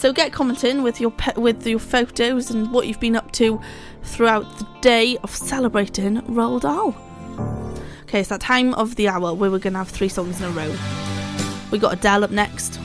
So 0.01 0.11
get 0.11 0.33
commenting 0.33 0.81
with 0.81 0.99
your 0.99 1.11
pe- 1.11 1.39
with 1.39 1.67
your 1.67 1.77
photos 1.77 2.49
and 2.49 2.71
what 2.71 2.87
you've 2.87 2.99
been 2.99 3.15
up 3.15 3.31
to 3.33 3.61
throughout 4.01 4.57
the 4.57 4.65
day 4.81 5.15
of 5.17 5.29
celebrating 5.29 6.21
Roald 6.21 6.61
Dahl. 6.61 6.95
Okay, 8.05 8.21
it's 8.21 8.29
that 8.29 8.41
time 8.41 8.73
of 8.73 8.95
the 8.95 9.07
hour 9.07 9.31
where 9.35 9.51
we're 9.51 9.59
gonna 9.59 9.77
have 9.77 9.89
three 9.89 10.09
songs 10.09 10.41
in 10.41 10.47
a 10.47 10.49
row. 10.49 10.75
We 11.69 11.77
got 11.77 11.93
Adele 11.93 12.23
up 12.23 12.31
next. 12.31 12.79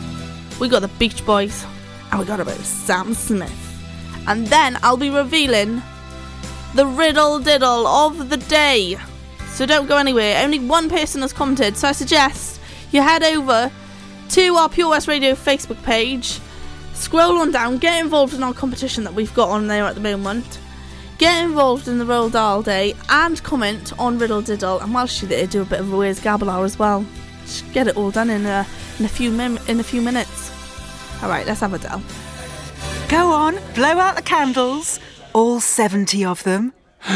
We 0.60 0.68
got 0.68 0.80
the 0.80 0.88
Beach 0.88 1.24
Boys, 1.24 1.64
and 2.10 2.20
we 2.20 2.26
got 2.26 2.38
about 2.38 2.58
Sam 2.58 3.14
Smith. 3.14 3.80
And 4.26 4.46
then 4.48 4.78
I'll 4.82 4.98
be 4.98 5.08
revealing 5.08 5.80
the 6.74 6.84
riddle 6.84 7.38
diddle 7.38 7.86
of 7.86 8.28
the 8.28 8.36
day. 8.36 8.98
So 9.54 9.64
don't 9.64 9.88
go 9.88 9.96
anywhere. 9.96 10.44
Only 10.44 10.58
one 10.58 10.90
person 10.90 11.22
has 11.22 11.32
commented, 11.32 11.78
so 11.78 11.88
I 11.88 11.92
suggest 11.92 12.60
you 12.92 13.00
head 13.00 13.22
over 13.22 13.72
to 14.32 14.54
our 14.56 14.68
Pure 14.68 14.90
West 14.90 15.08
Radio 15.08 15.32
Facebook 15.32 15.82
page, 15.82 16.40
scroll 16.96 17.38
on 17.38 17.50
down, 17.52 17.78
get 17.78 18.00
involved 18.02 18.34
in 18.34 18.42
our 18.42 18.54
competition 18.54 19.04
that 19.04 19.14
we've 19.14 19.32
got 19.34 19.48
on 19.50 19.66
there 19.68 19.84
at 19.84 19.94
the 19.94 20.00
moment. 20.00 20.58
Get 21.18 21.42
involved 21.44 21.88
in 21.88 21.98
the 21.98 22.04
Roald 22.04 22.32
Dahl 22.32 22.60
Day 22.62 22.94
and 23.08 23.42
comment 23.42 23.92
on 23.98 24.18
Riddle 24.18 24.42
Diddle. 24.42 24.80
And 24.80 24.92
whilst 24.92 25.22
you're 25.22 25.28
there, 25.30 25.46
do 25.46 25.62
a 25.62 25.64
bit 25.64 25.80
of 25.80 25.90
a 25.92 25.96
Where's 25.96 26.20
Gabble 26.20 26.50
hour 26.50 26.64
as 26.64 26.78
well. 26.78 27.06
Just 27.42 27.72
get 27.72 27.86
it 27.86 27.96
all 27.96 28.10
done 28.10 28.28
in 28.28 28.44
a 28.44 28.66
in 28.98 29.04
a 29.04 29.08
few 29.08 29.30
mim- 29.30 29.58
in 29.68 29.80
a 29.80 29.82
few 29.84 30.02
minutes. 30.02 30.50
All 31.22 31.28
right, 31.30 31.46
let's 31.46 31.60
have 31.60 31.72
a 31.72 31.78
dial. 31.78 32.02
Go 33.08 33.30
on, 33.30 33.58
blow 33.74 33.98
out 33.98 34.16
the 34.16 34.22
candles. 34.22 35.00
All 35.32 35.60
70 35.60 36.24
of 36.24 36.42
them. 36.42 36.72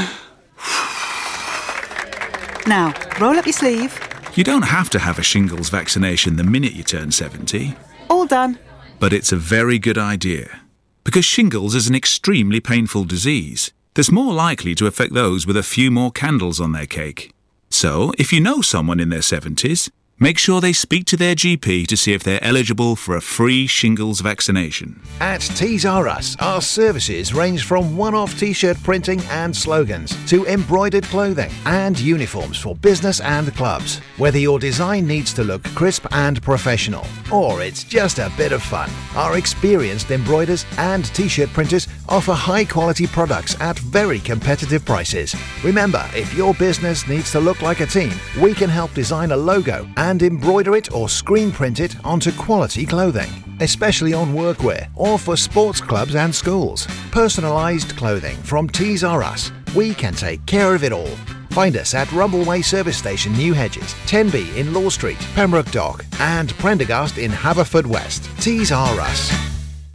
now, 2.66 2.94
roll 3.20 3.36
up 3.38 3.44
your 3.46 3.52
sleeve. 3.52 3.98
You 4.34 4.44
don't 4.44 4.62
have 4.62 4.88
to 4.90 4.98
have 4.98 5.18
a 5.18 5.22
shingles 5.22 5.68
vaccination 5.68 6.36
the 6.36 6.44
minute 6.44 6.72
you 6.72 6.84
turn 6.84 7.10
70, 7.10 7.74
All 8.08 8.26
done. 8.26 8.58
But 9.00 9.12
it's 9.14 9.32
a 9.32 9.36
very 9.36 9.78
good 9.78 9.98
idea. 9.98 10.60
Because 11.02 11.24
shingles 11.24 11.74
is 11.74 11.88
an 11.88 11.94
extremely 11.96 12.60
painful 12.60 13.04
disease 13.04 13.72
that's 13.94 14.12
more 14.12 14.32
likely 14.32 14.74
to 14.76 14.86
affect 14.86 15.14
those 15.14 15.46
with 15.46 15.56
a 15.56 15.64
few 15.64 15.90
more 15.90 16.12
candles 16.12 16.60
on 16.60 16.72
their 16.72 16.86
cake. 16.86 17.32
So, 17.70 18.12
if 18.18 18.32
you 18.32 18.40
know 18.40 18.60
someone 18.60 19.00
in 19.00 19.08
their 19.08 19.20
70s, 19.20 19.90
make 20.20 20.36
sure 20.36 20.60
they 20.60 20.72
speak 20.72 21.06
to 21.06 21.16
their 21.16 21.34
GP 21.34 21.86
to 21.86 21.96
see 21.96 22.12
if 22.12 22.22
they're 22.22 22.44
eligible 22.44 22.94
for 22.94 23.16
a 23.16 23.22
free 23.22 23.66
shingles 23.66 24.20
vaccination. 24.20 25.00
At 25.18 25.40
Tees 25.40 25.86
R 25.86 26.06
Us, 26.08 26.36
our 26.40 26.60
services 26.60 27.32
range 27.32 27.64
from 27.64 27.96
one 27.96 28.14
off 28.14 28.38
t 28.38 28.52
shirt 28.52 28.80
printing 28.82 29.20
and 29.30 29.56
slogans 29.56 30.14
to 30.28 30.44
embroidered 30.46 31.04
clothing 31.04 31.50
and 31.64 31.98
uniforms 31.98 32.58
for 32.58 32.76
business 32.76 33.20
and 33.20 33.54
clubs. 33.56 33.98
Whether 34.18 34.38
your 34.38 34.58
design 34.58 35.06
needs 35.06 35.32
to 35.34 35.42
look 35.42 35.64
crisp 35.74 36.06
and 36.12 36.42
professional, 36.42 37.06
or 37.32 37.62
it's 37.62 37.82
just 37.82 38.18
a 38.18 38.30
bit 38.36 38.52
of 38.52 38.62
fun, 38.62 38.90
our 39.16 39.38
experienced 39.38 40.10
embroiders 40.10 40.66
and 40.76 41.06
t 41.14 41.28
shirt 41.28 41.48
printers 41.50 41.88
offer 42.10 42.32
high 42.32 42.64
quality 42.64 43.06
products 43.06 43.58
at 43.60 43.78
very 43.78 44.18
competitive 44.18 44.84
prices. 44.84 45.34
Remember, 45.64 46.04
if 46.14 46.34
your 46.34 46.52
business 46.54 47.08
needs 47.08 47.32
to 47.32 47.40
look 47.40 47.62
like 47.62 47.80
a 47.80 47.86
team, 47.86 48.12
we 48.40 48.52
can 48.52 48.68
help 48.68 48.92
design 48.92 49.30
a 49.30 49.36
logo 49.36 49.88
and 49.96 50.09
embroider 50.18 50.74
it 50.74 50.92
or 50.92 51.08
screen 51.08 51.52
print 51.52 51.80
it 51.80 51.94
onto 52.04 52.32
quality 52.32 52.84
clothing 52.84 53.30
especially 53.60 54.12
on 54.12 54.34
workwear 54.34 54.88
or 54.96 55.18
for 55.18 55.36
sports 55.36 55.80
clubs 55.80 56.14
and 56.14 56.34
schools. 56.34 56.86
Personalised 57.10 57.96
clothing 57.96 58.36
from 58.38 58.68
Tees 58.68 59.04
R 59.04 59.22
Us. 59.22 59.52
We 59.74 59.94
can 59.94 60.14
take 60.14 60.44
care 60.46 60.74
of 60.74 60.82
it 60.82 60.92
all. 60.92 61.14
Find 61.50 61.76
us 61.76 61.94
at 61.94 62.08
Rumbleway 62.08 62.64
Service 62.64 62.96
Station, 62.96 63.32
New 63.32 63.52
Hedges, 63.52 63.94
10B 64.06 64.56
in 64.56 64.72
Law 64.72 64.88
Street, 64.88 65.18
Pembroke 65.34 65.70
Dock, 65.70 66.04
and 66.20 66.50
Prendergast 66.54 67.18
in 67.18 67.30
Haverfordwest. 67.30 68.40
Tees 68.40 68.72
R 68.72 69.00
Us. 69.00 69.32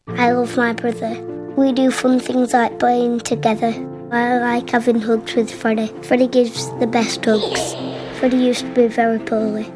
I 0.08 0.32
love 0.32 0.56
my 0.56 0.73
brother. 0.73 1.21
We 1.58 1.71
do 1.71 1.91
fun 1.91 2.19
things 2.19 2.54
like 2.54 2.78
playing 2.80 3.21
together. 3.21 3.73
I 4.12 4.38
like 4.38 4.69
having 4.69 4.99
hugs 5.01 5.34
with 5.36 5.51
Freddie. 5.51 5.91
Freddie 6.04 6.28
gives 6.28 6.69
the 6.80 6.88
best 6.88 7.23
hugs. 7.25 7.73
Freddie 8.19 8.38
used 8.38 8.65
to 8.65 8.73
be 8.73 8.88
very 8.88 9.19
poorly, 9.19 9.71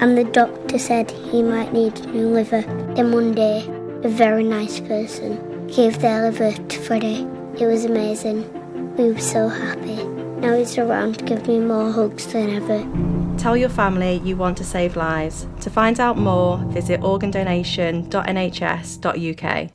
and 0.00 0.16
the 0.16 0.24
doctor 0.24 0.78
said 0.78 1.10
he 1.10 1.42
might 1.42 1.72
need 1.72 1.98
a 2.00 2.06
new 2.06 2.28
liver. 2.28 2.62
Then 2.94 3.12
one 3.12 3.34
day, 3.34 3.64
a 4.04 4.08
very 4.08 4.44
nice 4.44 4.80
person 4.80 5.66
gave 5.66 5.98
their 6.00 6.30
liver 6.30 6.52
to 6.52 6.78
Freddie. 6.80 7.26
It 7.58 7.66
was 7.66 7.84
amazing. 7.84 8.46
We 8.96 9.12
were 9.12 9.20
so 9.20 9.48
happy. 9.48 10.02
Now 10.40 10.54
he's 10.54 10.78
around 10.78 11.18
to 11.18 11.24
give 11.24 11.48
me 11.48 11.58
more 11.58 11.90
hugs 11.90 12.26
than 12.32 12.50
ever. 12.50 12.86
Tell 13.38 13.56
your 13.56 13.68
family 13.68 14.20
you 14.24 14.36
want 14.36 14.56
to 14.58 14.64
save 14.64 14.96
lives. 14.96 15.46
To 15.60 15.70
find 15.70 16.00
out 16.00 16.18
more, 16.18 16.58
visit 16.68 17.00
organdonation.nhs.uk. 17.00 19.70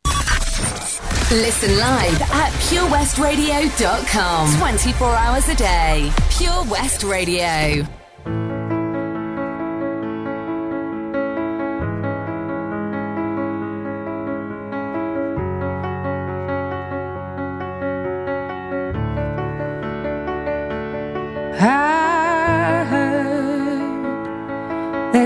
Listen 1.32 1.80
live 1.80 2.22
at 2.22 2.52
purewestradio.com. 2.70 4.60
24 4.60 5.16
hours 5.16 5.48
a 5.50 5.56
day. 5.56 6.12
Pure 6.30 6.64
West 6.66 7.04
Radio. 7.04 7.88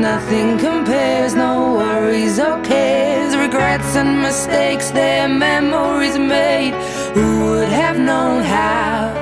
nothing 0.00 0.58
compares, 0.58 1.34
no 1.34 1.74
worries 1.74 2.38
or 2.38 2.60
cares, 2.62 3.36
regrets 3.36 3.96
and 3.96 4.22
mistakes, 4.22 4.90
their 4.90 5.28
memories 5.28 6.18
made. 6.18 6.74
Who 7.14 7.44
would 7.46 7.68
have 7.68 7.98
known 7.98 8.42
how? 8.42 9.21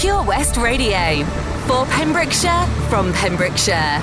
Pure 0.00 0.22
West 0.26 0.56
Radio. 0.56 1.24
For 1.66 1.84
Pembrokeshire, 1.86 2.66
from 2.88 3.12
Pembrokeshire. 3.14 4.00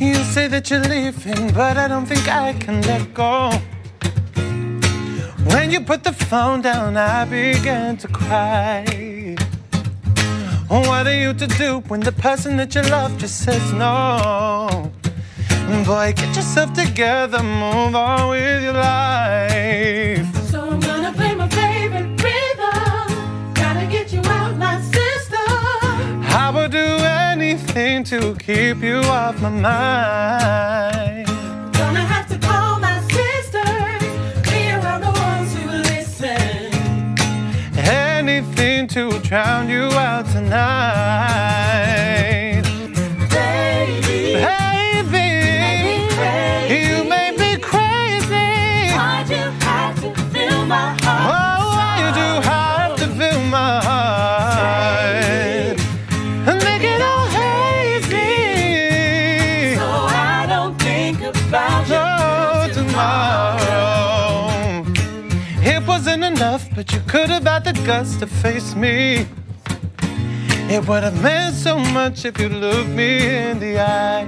You 0.00 0.14
say 0.14 0.48
that 0.48 0.68
you're 0.68 0.80
leaving, 0.80 1.52
but 1.54 1.76
I 1.76 1.86
don't 1.86 2.06
think 2.06 2.26
I 2.26 2.52
can 2.54 2.82
let 2.82 3.14
go. 3.14 3.52
When 5.54 5.70
you 5.70 5.80
put 5.80 6.02
the 6.02 6.12
phone 6.12 6.60
down, 6.60 6.96
I 6.96 7.24
began 7.24 7.96
to 7.98 8.08
cry. 8.08 9.36
What 10.66 11.06
are 11.06 11.14
you 11.14 11.32
to 11.34 11.46
do 11.46 11.78
when 11.86 12.00
the 12.00 12.10
person 12.10 12.56
that 12.56 12.74
you 12.74 12.82
love 12.82 13.16
just 13.18 13.44
says 13.44 13.72
no? 13.72 14.59
Boy, 15.70 16.12
get 16.14 16.34
yourself 16.34 16.72
together, 16.72 17.42
move 17.42 17.94
on 17.94 18.28
with 18.30 18.62
your 18.62 18.72
life. 18.72 20.26
So 20.50 20.68
I'm 20.68 20.80
gonna 20.80 21.12
play 21.12 21.34
my 21.34 21.48
favorite 21.48 22.20
rhythm. 22.22 23.54
Gotta 23.54 23.86
get 23.86 24.12
you 24.12 24.20
out 24.24 24.56
my 24.56 24.80
system. 24.80 26.22
I 26.26 26.50
would 26.54 26.72
do 26.72 26.78
anything 26.78 28.04
to 28.04 28.34
keep 28.36 28.82
you 28.82 28.98
off 28.98 29.40
my 29.40 29.48
mind. 29.48 31.26
Gonna 31.72 32.04
have 32.14 32.26
to 32.28 32.38
call 32.38 32.78
my 32.80 33.00
sisters. 33.16 34.02
Be 34.48 34.70
around 34.70 35.02
the 35.02 35.12
ones 35.28 35.54
who 35.56 35.66
listen. 35.92 36.72
Anything 37.78 38.88
to 38.88 39.18
drown 39.20 39.68
you 39.68 39.84
out 40.06 40.26
tonight. 40.26 41.49
But 66.80 66.94
you 66.94 67.00
could 67.00 67.28
have 67.28 67.44
had 67.44 67.62
the 67.62 67.74
guts 67.84 68.16
to 68.16 68.26
face 68.26 68.74
me. 68.74 69.26
It 70.74 70.88
would 70.88 71.02
have 71.02 71.22
meant 71.22 71.54
so 71.54 71.78
much 71.78 72.24
if 72.24 72.40
you 72.40 72.48
looked 72.48 72.88
me 72.88 73.10
in 73.36 73.58
the 73.58 73.78
eyes. 73.78 74.26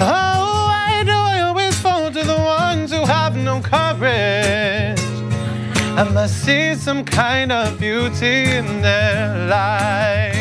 Oh, 0.00 0.70
why 0.70 1.02
do 1.04 1.12
I 1.12 1.42
always 1.42 1.78
fall 1.78 2.10
to 2.10 2.22
the 2.24 2.40
ones 2.62 2.92
who 2.92 3.04
have 3.04 3.36
no 3.36 3.60
courage? 3.60 4.98
I 6.00 6.08
must 6.14 6.46
see 6.46 6.74
some 6.74 7.04
kind 7.04 7.52
of 7.52 7.78
beauty 7.78 8.44
in 8.44 8.80
their 8.80 9.48
lives. 9.48 10.37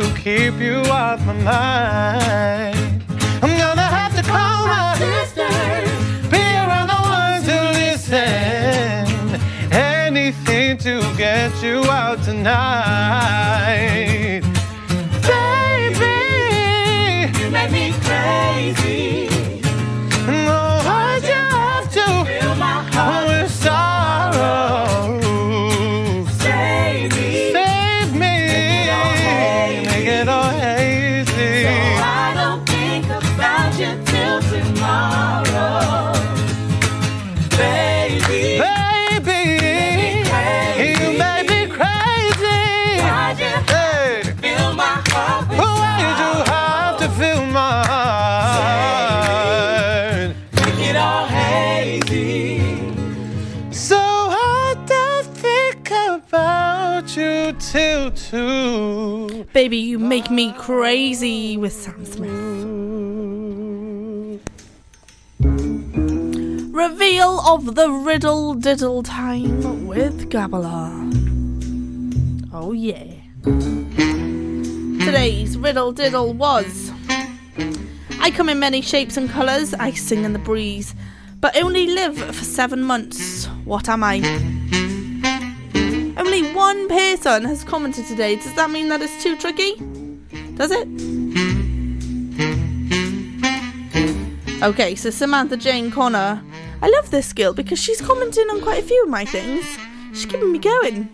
To 0.00 0.14
keep 0.14 0.54
you 0.54 0.76
off 0.90 1.20
my 1.26 1.34
mind. 1.34 3.04
I'm 3.42 3.58
gonna 3.58 3.88
have 3.98 4.14
to 4.16 4.22
call 4.22 4.66
my 4.66 4.94
sisters. 4.96 5.90
Be 6.30 6.42
around 6.62 6.88
the 6.94 7.00
ones 7.20 7.44
who 7.50 7.60
listen. 7.82 9.04
Anything 9.70 10.78
to 10.78 10.94
get 11.18 11.62
you 11.62 11.84
out 11.90 12.22
tonight. 12.22 14.11
Baby, 59.62 59.76
you 59.76 60.00
make 60.00 60.28
me 60.28 60.52
crazy 60.54 61.56
with 61.56 61.72
Sam 61.72 62.04
Smith. 62.04 62.32
Reveal 66.74 67.38
of 67.46 67.76
the 67.76 67.88
riddle 67.88 68.54
diddle 68.54 69.04
time 69.04 69.86
with 69.86 70.28
Gabalar. 70.30 70.90
Oh 72.52 72.72
yeah. 72.72 73.04
Today's 75.04 75.56
riddle 75.56 75.92
diddle 75.92 76.32
was 76.32 76.90
I 78.18 78.32
come 78.32 78.48
in 78.48 78.58
many 78.58 78.80
shapes 78.80 79.16
and 79.16 79.30
colours, 79.30 79.74
I 79.74 79.92
sing 79.92 80.24
in 80.24 80.32
the 80.32 80.40
breeze, 80.40 80.92
but 81.40 81.56
only 81.56 81.86
live 81.86 82.18
for 82.18 82.44
seven 82.44 82.82
months. 82.82 83.46
What 83.64 83.88
am 83.88 84.02
I? 84.02 84.61
One 86.72 86.88
person 86.88 87.44
has 87.44 87.64
commented 87.64 88.06
today. 88.06 88.36
Does 88.36 88.54
that 88.54 88.70
mean 88.70 88.88
that 88.88 89.02
it's 89.02 89.22
too 89.22 89.36
tricky? 89.36 89.74
Does 90.54 90.70
it? 90.70 90.88
Okay, 94.62 94.94
so 94.94 95.10
Samantha 95.10 95.58
Jane 95.58 95.90
Connor. 95.90 96.42
I 96.80 96.88
love 96.88 97.10
this 97.10 97.34
girl 97.34 97.52
because 97.52 97.78
she's 97.78 98.00
commenting 98.00 98.48
on 98.48 98.62
quite 98.62 98.82
a 98.82 98.86
few 98.86 99.02
of 99.02 99.10
my 99.10 99.26
things. 99.26 99.66
She's 100.14 100.24
keeping 100.24 100.50
me 100.50 100.58
going. 100.60 101.10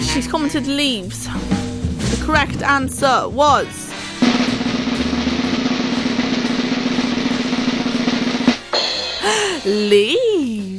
She's 0.00 0.26
commented 0.26 0.66
leaves. 0.66 1.26
The 1.26 2.24
correct 2.24 2.62
answer 2.62 3.28
was. 3.28 3.92
leaves. 9.66 10.75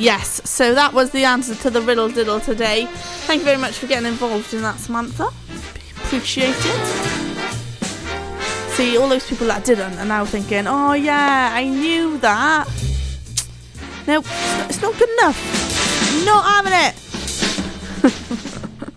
Yes, 0.00 0.40
so 0.48 0.74
that 0.74 0.94
was 0.94 1.10
the 1.10 1.24
answer 1.24 1.54
to 1.56 1.68
the 1.68 1.82
riddle 1.82 2.08
diddle 2.08 2.40
today. 2.40 2.86
Thank 3.26 3.40
you 3.40 3.44
very 3.44 3.58
much 3.58 3.76
for 3.76 3.86
getting 3.86 4.06
involved 4.08 4.54
in 4.54 4.62
that, 4.62 4.78
Samantha. 4.78 5.28
Appreciate 6.04 6.56
it. 6.56 6.86
See, 8.70 8.96
all 8.96 9.10
those 9.10 9.28
people 9.28 9.48
that 9.48 9.62
didn't 9.62 9.98
are 9.98 10.06
now 10.06 10.24
thinking, 10.24 10.66
oh 10.66 10.94
yeah, 10.94 11.50
I 11.52 11.68
knew 11.68 12.16
that. 12.16 12.66
No, 14.06 14.20
it's 14.20 14.80
not, 14.80 14.98
good 14.98 15.10
enough. 15.20 16.24
Not 16.24 16.46
having 16.46 16.72
it. 16.72 16.94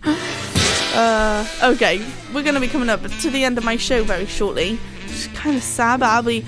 uh, 0.96 1.46
okay, 1.74 1.98
we're 2.34 2.44
going 2.44 2.56
to 2.56 2.62
be 2.62 2.70
coming 2.70 2.88
up 2.88 3.02
to 3.02 3.30
the 3.30 3.44
end 3.44 3.58
of 3.58 3.66
my 3.66 3.76
show 3.76 4.06
very 4.06 4.26
shortly. 4.26 4.80
It's 5.04 5.28
kind 5.28 5.58
of 5.58 5.64
sad, 5.64 6.00
but 6.00 6.08
I'll 6.08 6.24
be 6.24 6.46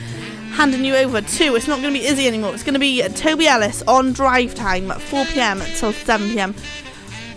handing 0.56 0.86
you 0.86 0.96
over 0.96 1.20
to. 1.20 1.56
It's 1.56 1.68
not 1.68 1.82
going 1.82 1.94
to 1.94 2.00
be 2.00 2.06
Izzy 2.06 2.28
anymore. 2.28 2.54
It's 2.54 2.64
going 2.64 2.76
to 2.76 2.80
be 2.80 3.02
Toby 3.10 3.48
Ellis 3.48 3.84
on 3.84 4.14
drive 4.14 4.56
time 4.56 4.90
at 4.90 5.02
4 5.02 5.26
pm 5.26 5.62
until 5.62 5.92
7 5.92 6.30
pm. 6.30 6.56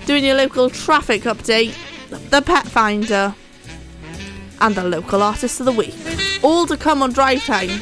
Doing 0.06 0.24
your 0.24 0.36
local 0.36 0.70
traffic 0.70 1.22
update, 1.22 1.74
the 2.30 2.40
pet 2.40 2.66
finder, 2.66 3.34
and 4.60 4.74
the 4.74 4.84
local 4.84 5.20
artist 5.20 5.58
of 5.58 5.66
the 5.66 5.72
week. 5.72 5.96
All 6.44 6.64
to 6.66 6.76
come 6.76 7.02
on 7.02 7.12
drive 7.12 7.44
time. 7.44 7.80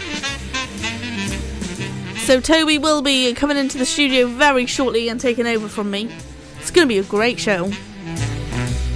So 2.20 2.40
Toby 2.40 2.78
will 2.78 3.02
be 3.02 3.32
coming 3.34 3.58
into 3.58 3.76
the 3.76 3.86
studio 3.86 4.26
very 4.26 4.64
shortly 4.64 5.10
and 5.10 5.20
taking 5.20 5.46
over 5.46 5.68
from 5.68 5.90
me. 5.90 6.10
It's 6.58 6.70
going 6.70 6.88
to 6.88 6.92
be 6.92 6.98
a 6.98 7.04
great 7.04 7.38
show. 7.38 7.70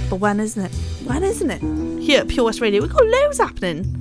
But 0.09 0.15
when 0.15 0.39
isn't 0.39 0.65
it? 0.65 0.73
When 1.05 1.23
isn't 1.23 1.51
it? 1.51 2.01
Here 2.01 2.21
at 2.21 2.27
Pure 2.27 2.45
West 2.45 2.61
Radio, 2.61 2.81
we've 2.81 2.91
got 2.91 3.05
loads 3.05 3.37
happening. 3.37 4.00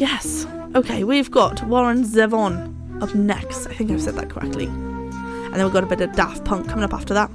Yes. 0.00 0.46
Okay, 0.74 1.04
we've 1.04 1.30
got 1.30 1.62
Warren 1.64 2.04
Zevon 2.04 3.02
up 3.02 3.14
next. 3.14 3.66
I 3.66 3.74
think 3.74 3.90
I've 3.90 4.00
said 4.00 4.14
that 4.14 4.30
correctly. 4.30 4.64
And 4.64 5.54
then 5.54 5.62
we've 5.62 5.74
got 5.74 5.84
a 5.84 5.86
bit 5.86 6.00
of 6.00 6.10
Daft 6.14 6.42
Punk 6.46 6.66
coming 6.66 6.84
up 6.84 6.94
after 6.94 7.12
that. 7.12 7.30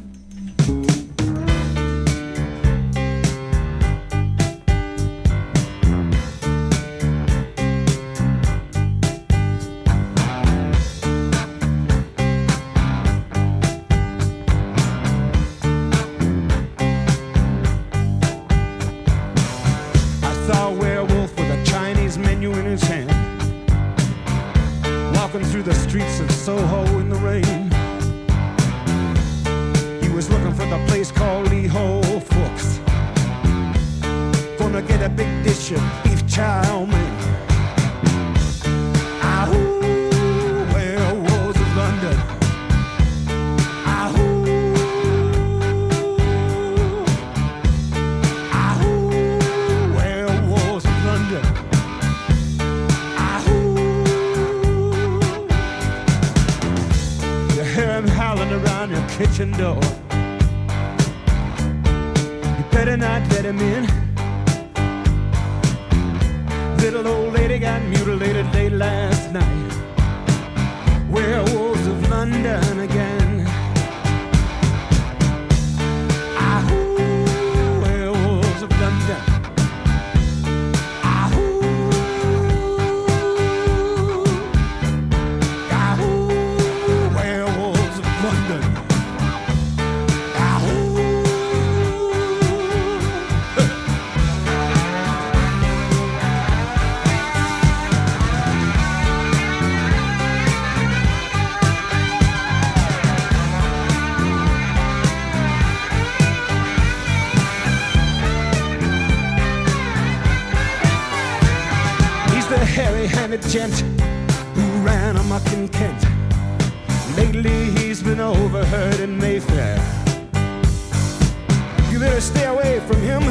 better 122.16 122.28
stay 122.28 122.46
away 122.46 122.80
from 122.88 123.02
him. 123.02 123.22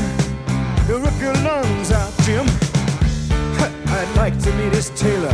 He'll 0.87 1.01
rip 1.01 1.19
your 1.19 1.33
lungs 1.43 1.91
out, 1.91 2.13
Jim. 2.25 2.47
I'd 3.87 4.13
like 4.15 4.39
to 4.41 4.53
meet 4.57 4.75
his 4.75 4.91
tailor. 4.91 5.33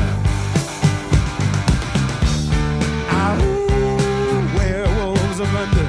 Ow, 3.11 3.39
werewolves 4.57 5.41
of 5.41 5.53
London. 5.53 5.89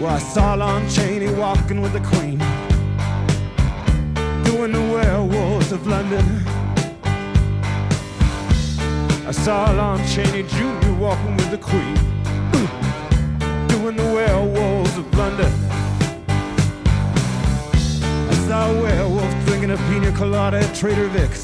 Well, 0.00 0.16
I 0.16 0.18
saw 0.18 0.54
walking 1.44 1.82
with 1.82 1.92
the 1.92 2.00
Queen, 2.00 2.38
doing 4.44 4.72
the 4.72 4.80
werewolves 4.94 5.72
of 5.72 5.86
London. 5.86 6.24
I 9.28 9.30
saw 9.30 9.70
Lon 9.72 9.98
Chaney 10.06 10.44
Jr. 10.44 10.92
walking 10.94 11.36
with 11.36 11.50
the 11.50 11.58
Queen, 11.58 11.96
doing 13.68 13.94
the 13.94 14.10
werewolves 14.16 14.96
of 14.96 15.06
London. 15.18 15.52
I 18.30 18.34
saw 18.48 18.70
a 18.70 18.80
werewolf 18.80 19.44
drinking 19.44 19.72
a 19.72 19.76
pina 19.88 20.12
colada 20.12 20.60
at 20.60 20.74
Trader 20.74 21.08
Vic's. 21.08 21.43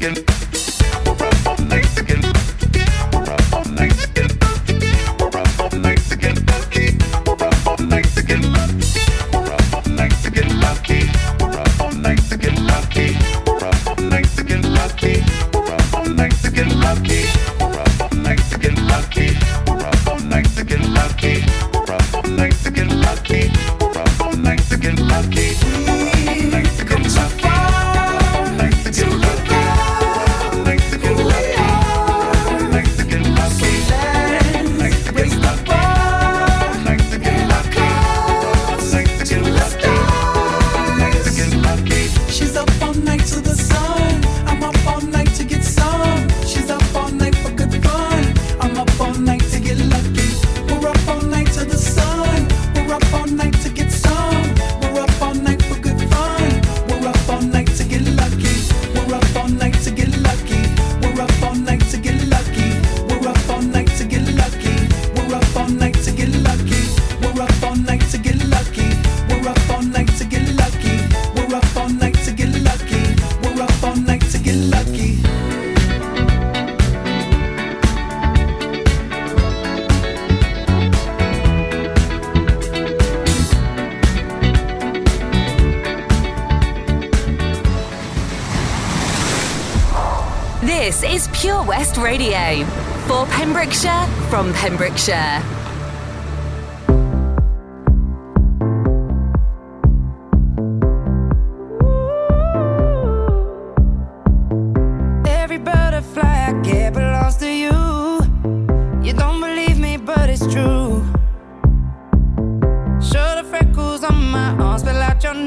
again. 0.00 0.59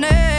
Spell 0.01 0.32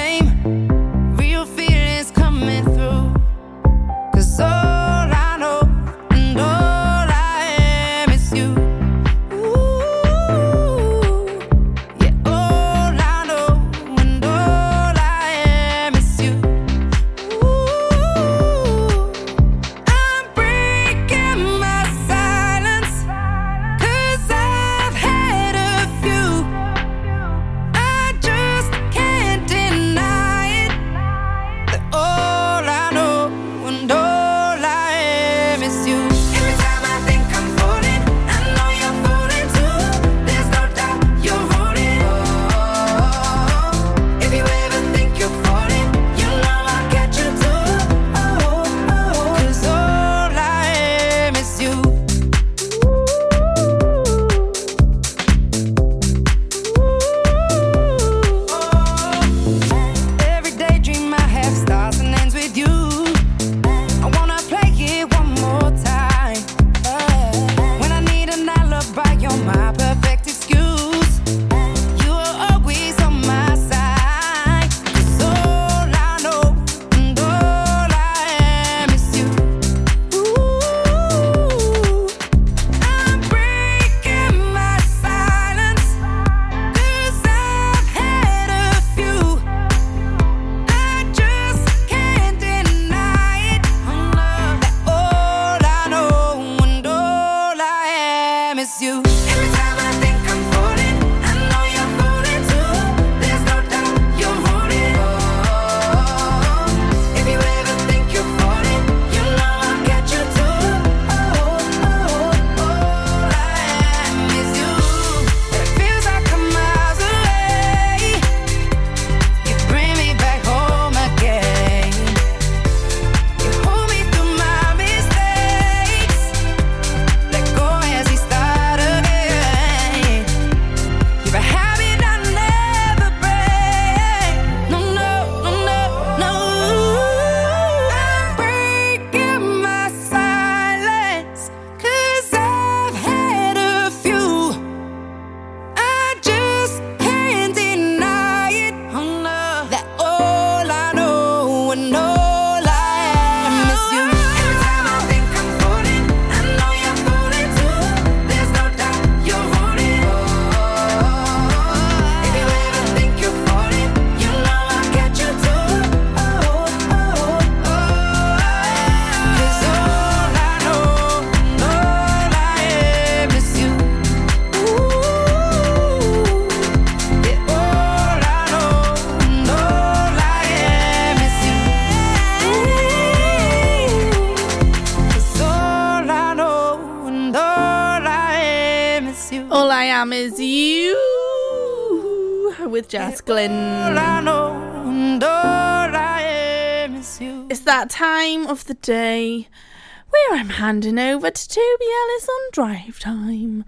drive 202.55 203.00
time. 203.00 203.64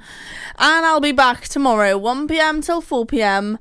And 0.58 0.86
I'll 0.86 1.00
be 1.00 1.10
back 1.10 1.48
tomorrow, 1.48 1.98
1pm 1.98 2.64
till 2.64 2.80
4pm 2.80 3.58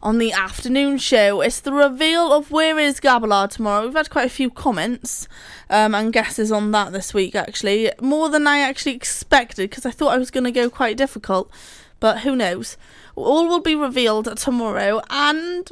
on 0.00 0.18
the 0.18 0.32
afternoon 0.32 0.96
show. 0.98 1.40
It's 1.40 1.58
the 1.58 1.72
reveal 1.72 2.32
of 2.32 2.52
Where 2.52 2.78
is 2.78 3.00
Gabalar 3.00 3.50
tomorrow. 3.50 3.84
We've 3.84 3.94
had 3.94 4.10
quite 4.10 4.26
a 4.26 4.30
few 4.30 4.50
comments 4.50 5.26
um, 5.68 5.92
and 5.92 6.12
guesses 6.12 6.52
on 6.52 6.70
that 6.70 6.92
this 6.92 7.12
week, 7.12 7.34
actually. 7.34 7.90
More 8.00 8.28
than 8.28 8.46
I 8.46 8.60
actually 8.60 8.94
expected 8.94 9.70
because 9.70 9.84
I 9.84 9.90
thought 9.90 10.14
I 10.14 10.18
was 10.18 10.30
going 10.30 10.44
to 10.44 10.52
go 10.52 10.70
quite 10.70 10.96
difficult. 10.96 11.50
But 11.98 12.20
who 12.20 12.36
knows? 12.36 12.76
All 13.16 13.48
will 13.48 13.60
be 13.60 13.74
revealed 13.74 14.36
tomorrow 14.36 15.02
and 15.10 15.68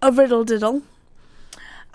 a 0.00 0.10
riddle 0.10 0.44
diddle. 0.44 0.82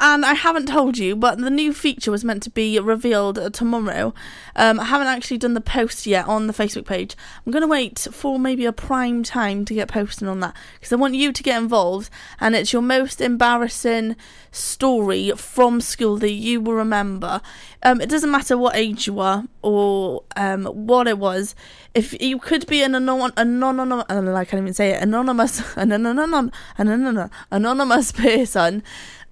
And 0.03 0.25
I 0.25 0.33
haven't 0.33 0.65
told 0.65 0.97
you, 0.97 1.15
but 1.15 1.37
the 1.37 1.51
new 1.51 1.71
feature 1.71 2.09
was 2.09 2.25
meant 2.25 2.41
to 2.43 2.49
be 2.49 2.79
revealed 2.79 3.53
tomorrow. 3.53 4.15
Um, 4.55 4.79
I 4.79 4.85
haven't 4.85 5.05
actually 5.05 5.37
done 5.37 5.53
the 5.53 5.61
post 5.61 6.07
yet 6.07 6.27
on 6.27 6.47
the 6.47 6.53
Facebook 6.53 6.87
page. 6.87 7.15
I'm 7.45 7.51
going 7.51 7.61
to 7.61 7.67
wait 7.67 8.07
for 8.11 8.39
maybe 8.39 8.65
a 8.65 8.73
prime 8.73 9.21
time 9.21 9.63
to 9.65 9.75
get 9.75 9.89
posting 9.89 10.27
on 10.27 10.39
that 10.39 10.55
because 10.73 10.91
I 10.91 10.95
want 10.95 11.13
you 11.13 11.31
to 11.31 11.43
get 11.43 11.61
involved. 11.61 12.09
And 12.39 12.55
it's 12.55 12.73
your 12.73 12.81
most 12.81 13.21
embarrassing 13.21 14.15
story 14.49 15.33
from 15.35 15.79
school 15.79 16.17
that 16.17 16.31
you 16.31 16.61
will 16.61 16.73
remember. 16.73 17.39
Um, 17.83 18.01
it 18.01 18.09
doesn't 18.09 18.31
matter 18.31 18.57
what 18.57 18.75
age 18.75 19.05
you 19.05 19.19
are 19.19 19.45
or 19.61 20.23
um, 20.35 20.65
what 20.65 21.07
it 21.07 21.19
was. 21.19 21.53
If 21.93 22.19
you 22.19 22.39
could 22.39 22.65
be 22.65 22.81
an 22.81 22.95
anon- 22.95 23.33
I 23.37 24.45
can't 24.45 24.53
even 24.53 24.73
say 24.73 24.91
it, 24.91 25.03
anonymous, 25.03 25.61
an 25.77 25.91
anonymous, 25.91 26.51
an 26.79 27.29
anonymous 27.51 28.11
person. 28.13 28.81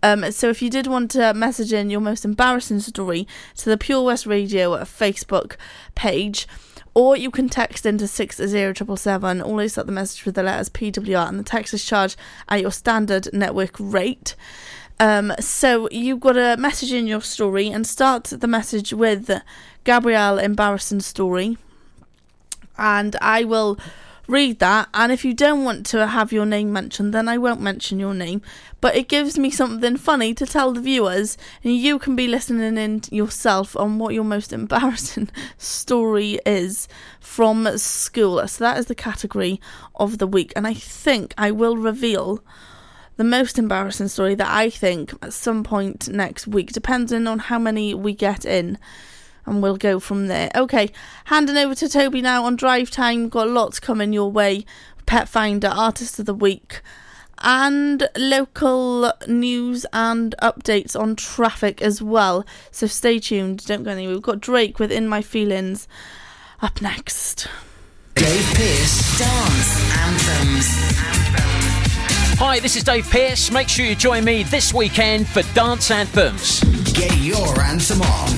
Um, 0.02 0.32
so 0.32 0.50
if 0.50 0.62
you 0.62 0.70
did 0.70 0.88
want 0.88 1.12
to 1.12 1.34
message 1.34 1.74
in 1.74 1.90
your 1.90 2.02
most 2.02 2.24
embarrassing 2.24 2.80
story 2.80 3.28
to 3.58 3.70
the 3.70 3.78
Pure 3.78 4.04
West 4.04 4.26
Radio 4.26 4.76
Facebook 4.78 5.56
page, 5.96 6.48
or 6.94 7.16
you 7.16 7.30
can 7.32 7.50
text 7.50 7.86
into 7.86 8.08
60777, 8.08 9.42
always 9.42 9.74
start 9.74 9.88
the 9.88 9.94
message 9.94 10.26
with 10.26 10.36
the 10.36 10.44
letters 10.44 10.70
PWR, 10.70 11.28
and 11.28 11.40
the 11.40 11.44
text 11.44 11.74
is 11.74 11.86
charged 11.86 12.18
at 12.48 12.62
your 12.62 12.72
standard 12.72 13.28
network 13.34 13.76
rate. 13.80 14.36
Um, 15.00 15.34
so 15.40 15.88
you've 15.92 16.20
got 16.20 16.38
a 16.38 16.58
message 16.58 16.92
in 16.92 17.08
your 17.08 17.22
story 17.22 17.70
and 17.70 17.88
start 17.88 18.26
the 18.26 18.48
message 18.48 18.92
with 18.92 19.32
Gabrielle 19.86 20.40
embarrassing 20.40 21.00
story. 21.00 21.58
And 22.78 23.16
I 23.22 23.44
will 23.46 23.78
read 24.30 24.60
that. 24.60 24.90
And 24.94 25.12
if 25.12 25.26
you 25.26 25.34
don't 25.34 25.64
want 25.64 25.86
to 25.88 26.08
have 26.08 26.32
your 26.32 26.46
name 26.46 26.72
mentioned, 26.72 27.14
then 27.14 27.28
I 27.28 27.38
won't 27.38 27.62
mention 27.62 28.00
your 28.00 28.14
name. 28.14 28.42
But 28.82 28.96
it 28.96 29.10
gives 29.10 29.38
me 29.38 29.50
something 29.50 29.98
funny 29.98 30.34
to 30.36 30.46
tell 30.46 30.72
the 30.72 30.82
viewers, 30.82 31.38
and 31.64 31.76
you 31.76 32.00
can 32.00 32.16
be 32.16 32.28
listening 32.28 32.78
in 32.78 33.02
yourself 33.12 33.76
on 33.76 34.00
what 34.00 34.14
your 34.14 34.24
most 34.24 34.54
embarrassing 34.60 35.30
story 35.58 36.40
is 36.46 36.88
from 37.20 37.78
school. 37.78 38.48
So 38.48 38.64
that 38.64 38.78
is 38.78 38.86
the 38.86 38.96
category 38.96 39.60
of 39.96 40.20
the 40.20 40.28
week. 40.28 40.54
And 40.56 40.66
I 40.66 40.74
think 40.74 41.34
I 41.38 41.52
will 41.52 41.76
reveal 41.76 42.44
the 43.18 43.24
most 43.26 43.60
embarrassing 43.60 44.08
story 44.08 44.34
that 44.36 44.50
I 44.50 44.70
think 44.70 45.14
at 45.22 45.34
some 45.34 45.64
point 45.64 46.08
next 46.08 46.48
week, 46.48 46.72
depending 46.72 47.28
on 47.28 47.40
how 47.40 47.60
many 47.60 47.94
we 47.94 48.14
get 48.14 48.46
in. 48.46 48.78
And 49.46 49.64
we'll 49.64 49.78
go 49.78 50.00
from 50.00 50.28
there. 50.28 50.52
Okay, 50.56 50.92
handing 51.26 51.58
over 51.58 51.74
to 51.76 51.90
Toby 51.90 52.22
now 52.22 52.46
on 52.46 52.56
drive 52.56 52.92
time. 52.92 53.30
Got 53.30 53.50
lots 53.50 53.80
coming 53.80 54.14
your 54.14 54.32
way. 54.32 54.66
Pet 55.06 55.28
Finder, 55.28 55.70
Artist 55.70 56.20
of 56.20 56.28
the 56.28 56.36
Week, 56.36 56.82
and 57.42 58.08
local 58.16 59.12
news 59.28 59.86
and 59.92 60.36
updates 60.42 61.00
on 61.00 61.16
traffic 61.16 61.82
as 61.82 62.02
well. 62.02 62.46
So 62.70 62.86
stay 62.86 63.18
tuned. 63.20 63.66
Don't 63.66 63.84
go 63.84 63.92
anywhere. 63.92 64.14
We've 64.14 64.22
got 64.22 64.40
Drake 64.40 64.78
with 64.78 64.92
In 64.92 65.08
My 65.08 65.22
Feelings 65.24 65.88
up 66.62 66.82
next. 66.82 67.48
Dave 68.16 68.54
Pearce, 68.54 69.18
Dance 69.18 69.98
Anthems. 69.98 70.90
Hi, 72.38 72.60
this 72.60 72.76
is 72.76 72.84
Dave 72.84 73.10
Pearce. 73.10 73.50
Make 73.52 73.68
sure 73.68 73.86
you 73.86 73.96
join 73.96 74.24
me 74.24 74.44
this 74.44 74.74
weekend 74.74 75.28
for 75.28 75.42
Dance 75.54 75.90
Anthems. 75.90 76.62
Get 76.94 77.18
your 77.18 77.60
anthem 77.62 78.02
on. 78.02 78.29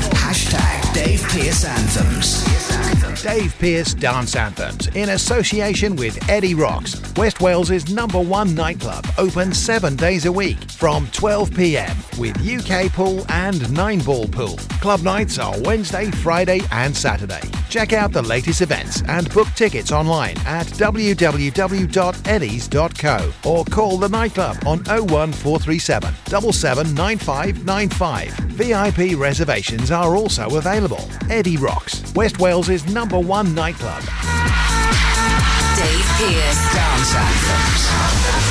Pearce 1.32 1.64
Anthems. 1.64 3.24
Dave 3.24 3.58
Pearce 3.58 3.94
Dance 3.94 4.36
Anthems 4.36 4.88
in 4.88 5.10
association 5.12 5.96
with 5.96 6.30
Eddie 6.30 6.56
Rocks, 6.56 7.02
West 7.16 7.40
Wales's 7.40 7.90
number 7.94 8.20
one 8.20 8.54
nightclub, 8.54 9.08
open 9.18 9.54
seven 9.54 9.96
days 9.96 10.26
a 10.26 10.32
week 10.32 10.60
from 10.72 11.08
12 11.14 11.56
pm 11.56 11.96
with 12.20 12.36
UK 12.46 12.92
pool 12.92 13.26
and 13.30 13.72
nine 13.72 14.00
ball 14.00 14.28
pool. 14.28 14.58
Club 14.82 15.04
nights 15.04 15.40
are 15.40 15.58
Wednesday, 15.62 16.12
Friday, 16.12 16.60
and 16.70 16.96
Saturday. 16.96 17.61
Check 17.72 17.94
out 17.94 18.12
the 18.12 18.22
latest 18.22 18.60
events 18.60 19.02
and 19.08 19.34
book 19.34 19.48
tickets 19.56 19.94
online 19.94 20.38
at 20.40 20.68
www.eddies.co 20.68 21.90
or 23.50 23.64
call 23.64 23.98
the 23.98 24.10
nightclub 24.10 24.58
on 24.66 24.80
01437 24.84 26.14
779595. 26.26 28.34
VIP 28.50 29.18
reservations 29.18 29.90
are 29.90 30.18
also 30.18 30.58
available. 30.58 31.08
Eddie 31.30 31.56
Rocks, 31.56 32.14
West 32.14 32.40
Wales's 32.40 32.86
number 32.94 33.18
one 33.18 33.56
nightclub. 33.56 34.02
Dave 35.78 36.06
Pearce 36.18 36.74
Dance 36.74 37.16
Anthems. 37.16 38.51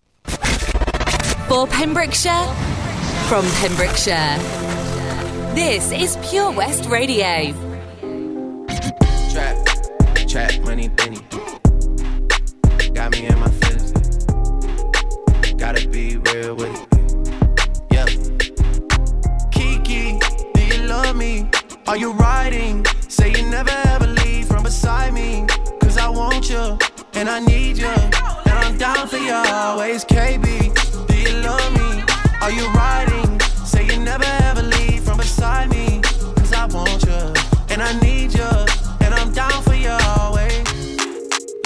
For 1.51 1.67
Pembrokeshire, 1.67 2.47
from 3.27 3.45
Pembrokeshire. 3.59 4.37
This 5.53 5.91
is 5.91 6.17
Pure 6.29 6.53
West 6.53 6.85
Radio. 6.85 7.51
Trap, 9.33 9.57
trap, 10.29 10.61
money, 10.61 10.87
penny. 10.87 11.19
Got 12.93 13.11
me 13.11 13.25
in 13.25 13.37
my 13.37 13.49
feelings. 13.49 14.25
Gotta 15.55 15.89
be 15.89 16.15
real 16.15 16.55
with 16.55 16.87
it. 16.93 17.33
Yeah. 17.91 18.05
Kiki, 19.51 20.19
do 20.53 20.61
you 20.65 20.83
love 20.83 21.17
me? 21.17 21.49
Are 21.85 21.97
you 21.97 22.13
riding? 22.13 22.85
Say 23.09 23.31
you 23.31 23.45
never 23.49 23.75
ever 23.87 24.07
leave 24.07 24.47
from 24.47 24.63
beside 24.63 25.13
me. 25.13 25.45
Cause 25.81 25.97
I 25.97 26.07
want 26.07 26.49
you, 26.49 26.77
and 27.13 27.29
I 27.29 27.41
need 27.41 27.77
you. 27.77 27.87
And 27.87 28.53
I'm 28.53 28.77
down 28.77 29.05
for 29.09 29.17
you 29.17 29.33
always. 29.33 30.05
KB, 30.05 30.80
Are 32.41 32.51
you 32.51 32.67
riding? 32.69 33.39
Say 33.65 33.85
you 33.85 33.99
never 33.99 34.25
ever 34.49 34.63
leave 34.63 35.03
from 35.03 35.17
beside 35.17 35.69
me. 35.69 36.01
Cause 36.01 36.51
I 36.53 36.65
want 36.65 37.03
you, 37.05 37.33
and 37.69 37.83
I 37.83 37.93
need 37.99 38.33
you. 38.33 38.40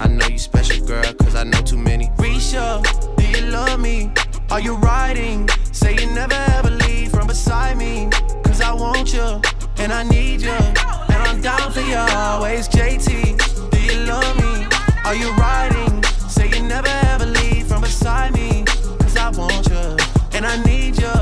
I 0.00 0.08
know 0.08 0.26
you 0.28 0.38
special, 0.38 0.86
girl, 0.86 1.12
cause 1.12 1.34
I 1.34 1.44
know 1.44 1.60
too 1.60 1.76
many. 1.76 2.06
Risha, 2.16 2.80
do 3.16 3.38
you 3.38 3.46
love 3.50 3.78
me? 3.78 4.10
Are 4.50 4.58
you 4.58 4.76
riding? 4.76 5.46
Say 5.72 5.94
you 5.94 6.06
never 6.06 6.40
ever 6.56 6.70
leave 6.70 7.10
from 7.10 7.26
beside 7.26 7.76
me. 7.76 8.08
Cause 8.42 8.62
I 8.62 8.72
want 8.72 9.12
you, 9.12 9.42
and 9.76 9.92
I 9.92 10.02
need 10.04 10.40
you. 10.40 10.52
And 10.52 11.20
I'm 11.28 11.42
down 11.42 11.70
for 11.70 11.82
you 11.82 11.96
always. 11.96 12.66
JT, 12.66 13.70
do 13.70 13.78
you 13.78 14.06
love 14.06 14.36
me? 14.38 14.66
Are 15.04 15.14
you 15.14 15.30
riding? 15.34 16.02
Say 16.30 16.48
you 16.48 16.62
never 16.62 16.88
ever 17.12 17.26
leave 17.26 17.66
from 17.66 17.82
beside 17.82 18.32
me. 18.32 18.64
Cause 19.00 19.18
I 19.18 19.28
want 19.28 19.68
you, 19.68 19.96
and 20.32 20.46
I 20.46 20.64
need 20.64 20.96
you. 20.98 21.12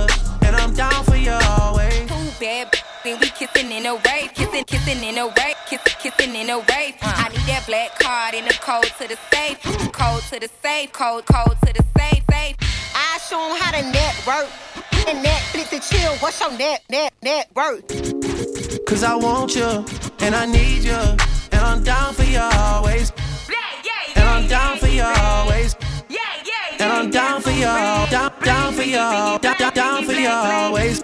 And 0.47 0.55
I'm 0.55 0.72
down 0.72 1.03
for 1.03 1.16
you 1.16 1.33
always. 1.33 2.09
Too 2.09 2.31
bad, 2.39 2.72
then 3.03 3.18
we 3.18 3.29
kissing 3.31 3.72
in 3.72 3.87
a 3.87 3.95
rave, 3.95 4.33
kissing, 4.35 4.64
kissing 4.64 5.03
in 5.03 5.18
a 5.18 5.24
rave, 5.24 5.57
kissing, 5.68 5.95
kissing 6.01 6.37
in 6.37 6.51
a 6.51 6.59
rave. 6.59 6.95
Uh. 7.03 7.26
I 7.26 7.38
black 7.69 7.99
card 7.99 8.33
in 8.35 8.47
the 8.47 8.55
code 8.55 8.91
to 8.99 9.07
the 9.07 9.19
safe, 9.31 9.61
code 9.93 10.23
to 10.23 10.41
the 10.41 10.49
safe, 10.62 10.91
code, 10.91 11.27
code 11.27 11.57
to 11.66 11.73
the 11.75 11.85
safe, 11.99 12.25
safe. 12.31 12.57
I 12.95 13.19
show 13.29 13.39
'em 13.45 13.61
how 13.61 13.73
to 13.73 13.83
network. 13.83 14.49
And 15.07 15.23
Netflix 15.25 15.73
and 15.73 15.83
chill. 15.83 16.12
What's 16.16 16.41
your 16.41 16.51
net, 16.53 16.81
net, 16.89 17.12
net 17.23 17.49
worth? 17.55 17.87
Cause 18.87 19.03
I 19.05 19.14
want 19.16 19.55
you, 19.55 19.85
and 20.21 20.35
I 20.35 20.47
need 20.47 20.83
you, 20.83 21.03
and 21.53 21.61
I'm 21.71 21.83
down 21.85 22.14
for 22.14 22.25
you 22.25 22.41
always. 22.41 23.12
And 24.16 24.27
I'm 24.35 24.47
down 24.49 24.79
for 24.79 24.89
you 24.89 25.03
always. 25.03 25.77
And 26.81 26.93
I'm 26.93 27.11
down 27.11 27.43
for 27.43 27.51
you, 27.51 27.73
down, 28.16 28.33
down 28.43 28.73
for 28.73 28.83
you, 28.83 29.05
down, 29.45 29.57
down, 29.59 29.75
down 29.75 30.05
for 30.05 30.12
you 30.12 30.31
always. 30.31 31.03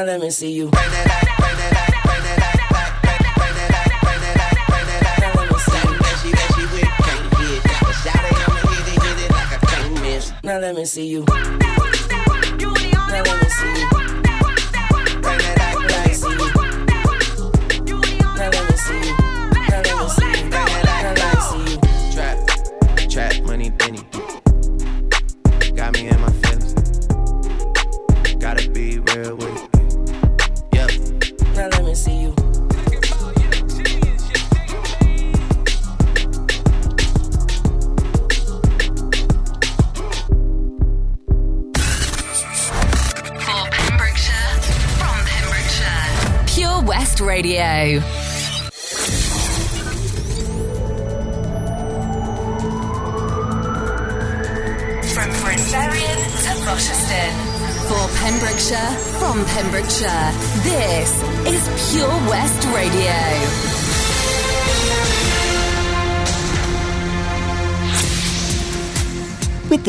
Now 0.00 0.06
let 0.06 0.20
me 0.22 0.30
see 0.30 0.50
you. 0.52 0.70
Now 10.42 10.58
let 10.58 10.74
me 10.74 10.86
see 10.86 11.06
you. 11.06 11.69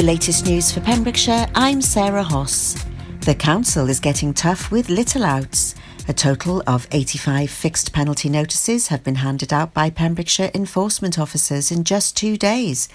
The 0.01 0.07
latest 0.07 0.47
news 0.47 0.71
for 0.71 0.79
Pembrokeshire, 0.79 1.45
I'm 1.53 1.79
Sarah 1.79 2.23
Hoss. 2.23 2.75
The 3.19 3.35
council 3.35 3.87
is 3.87 3.99
getting 3.99 4.33
tough 4.33 4.71
with 4.71 4.89
little 4.89 5.23
outs. 5.23 5.75
A 6.07 6.13
total 6.13 6.63
of 6.65 6.87
85 6.91 7.51
fixed 7.51 7.93
penalty 7.93 8.27
notices 8.27 8.87
have 8.87 9.03
been 9.03 9.17
handed 9.17 9.53
out 9.53 9.75
by 9.75 9.91
Pembrokeshire 9.91 10.49
enforcement 10.55 11.19
officers 11.19 11.71
in 11.71 11.83
just 11.83 12.17
two 12.17 12.35
days. 12.35 12.89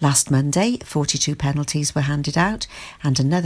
Last 0.00 0.30
Monday, 0.30 0.78
42 0.82 1.36
penalties 1.36 1.94
were 1.94 2.00
handed 2.00 2.38
out, 2.38 2.66
and 3.02 3.20
another 3.20 3.44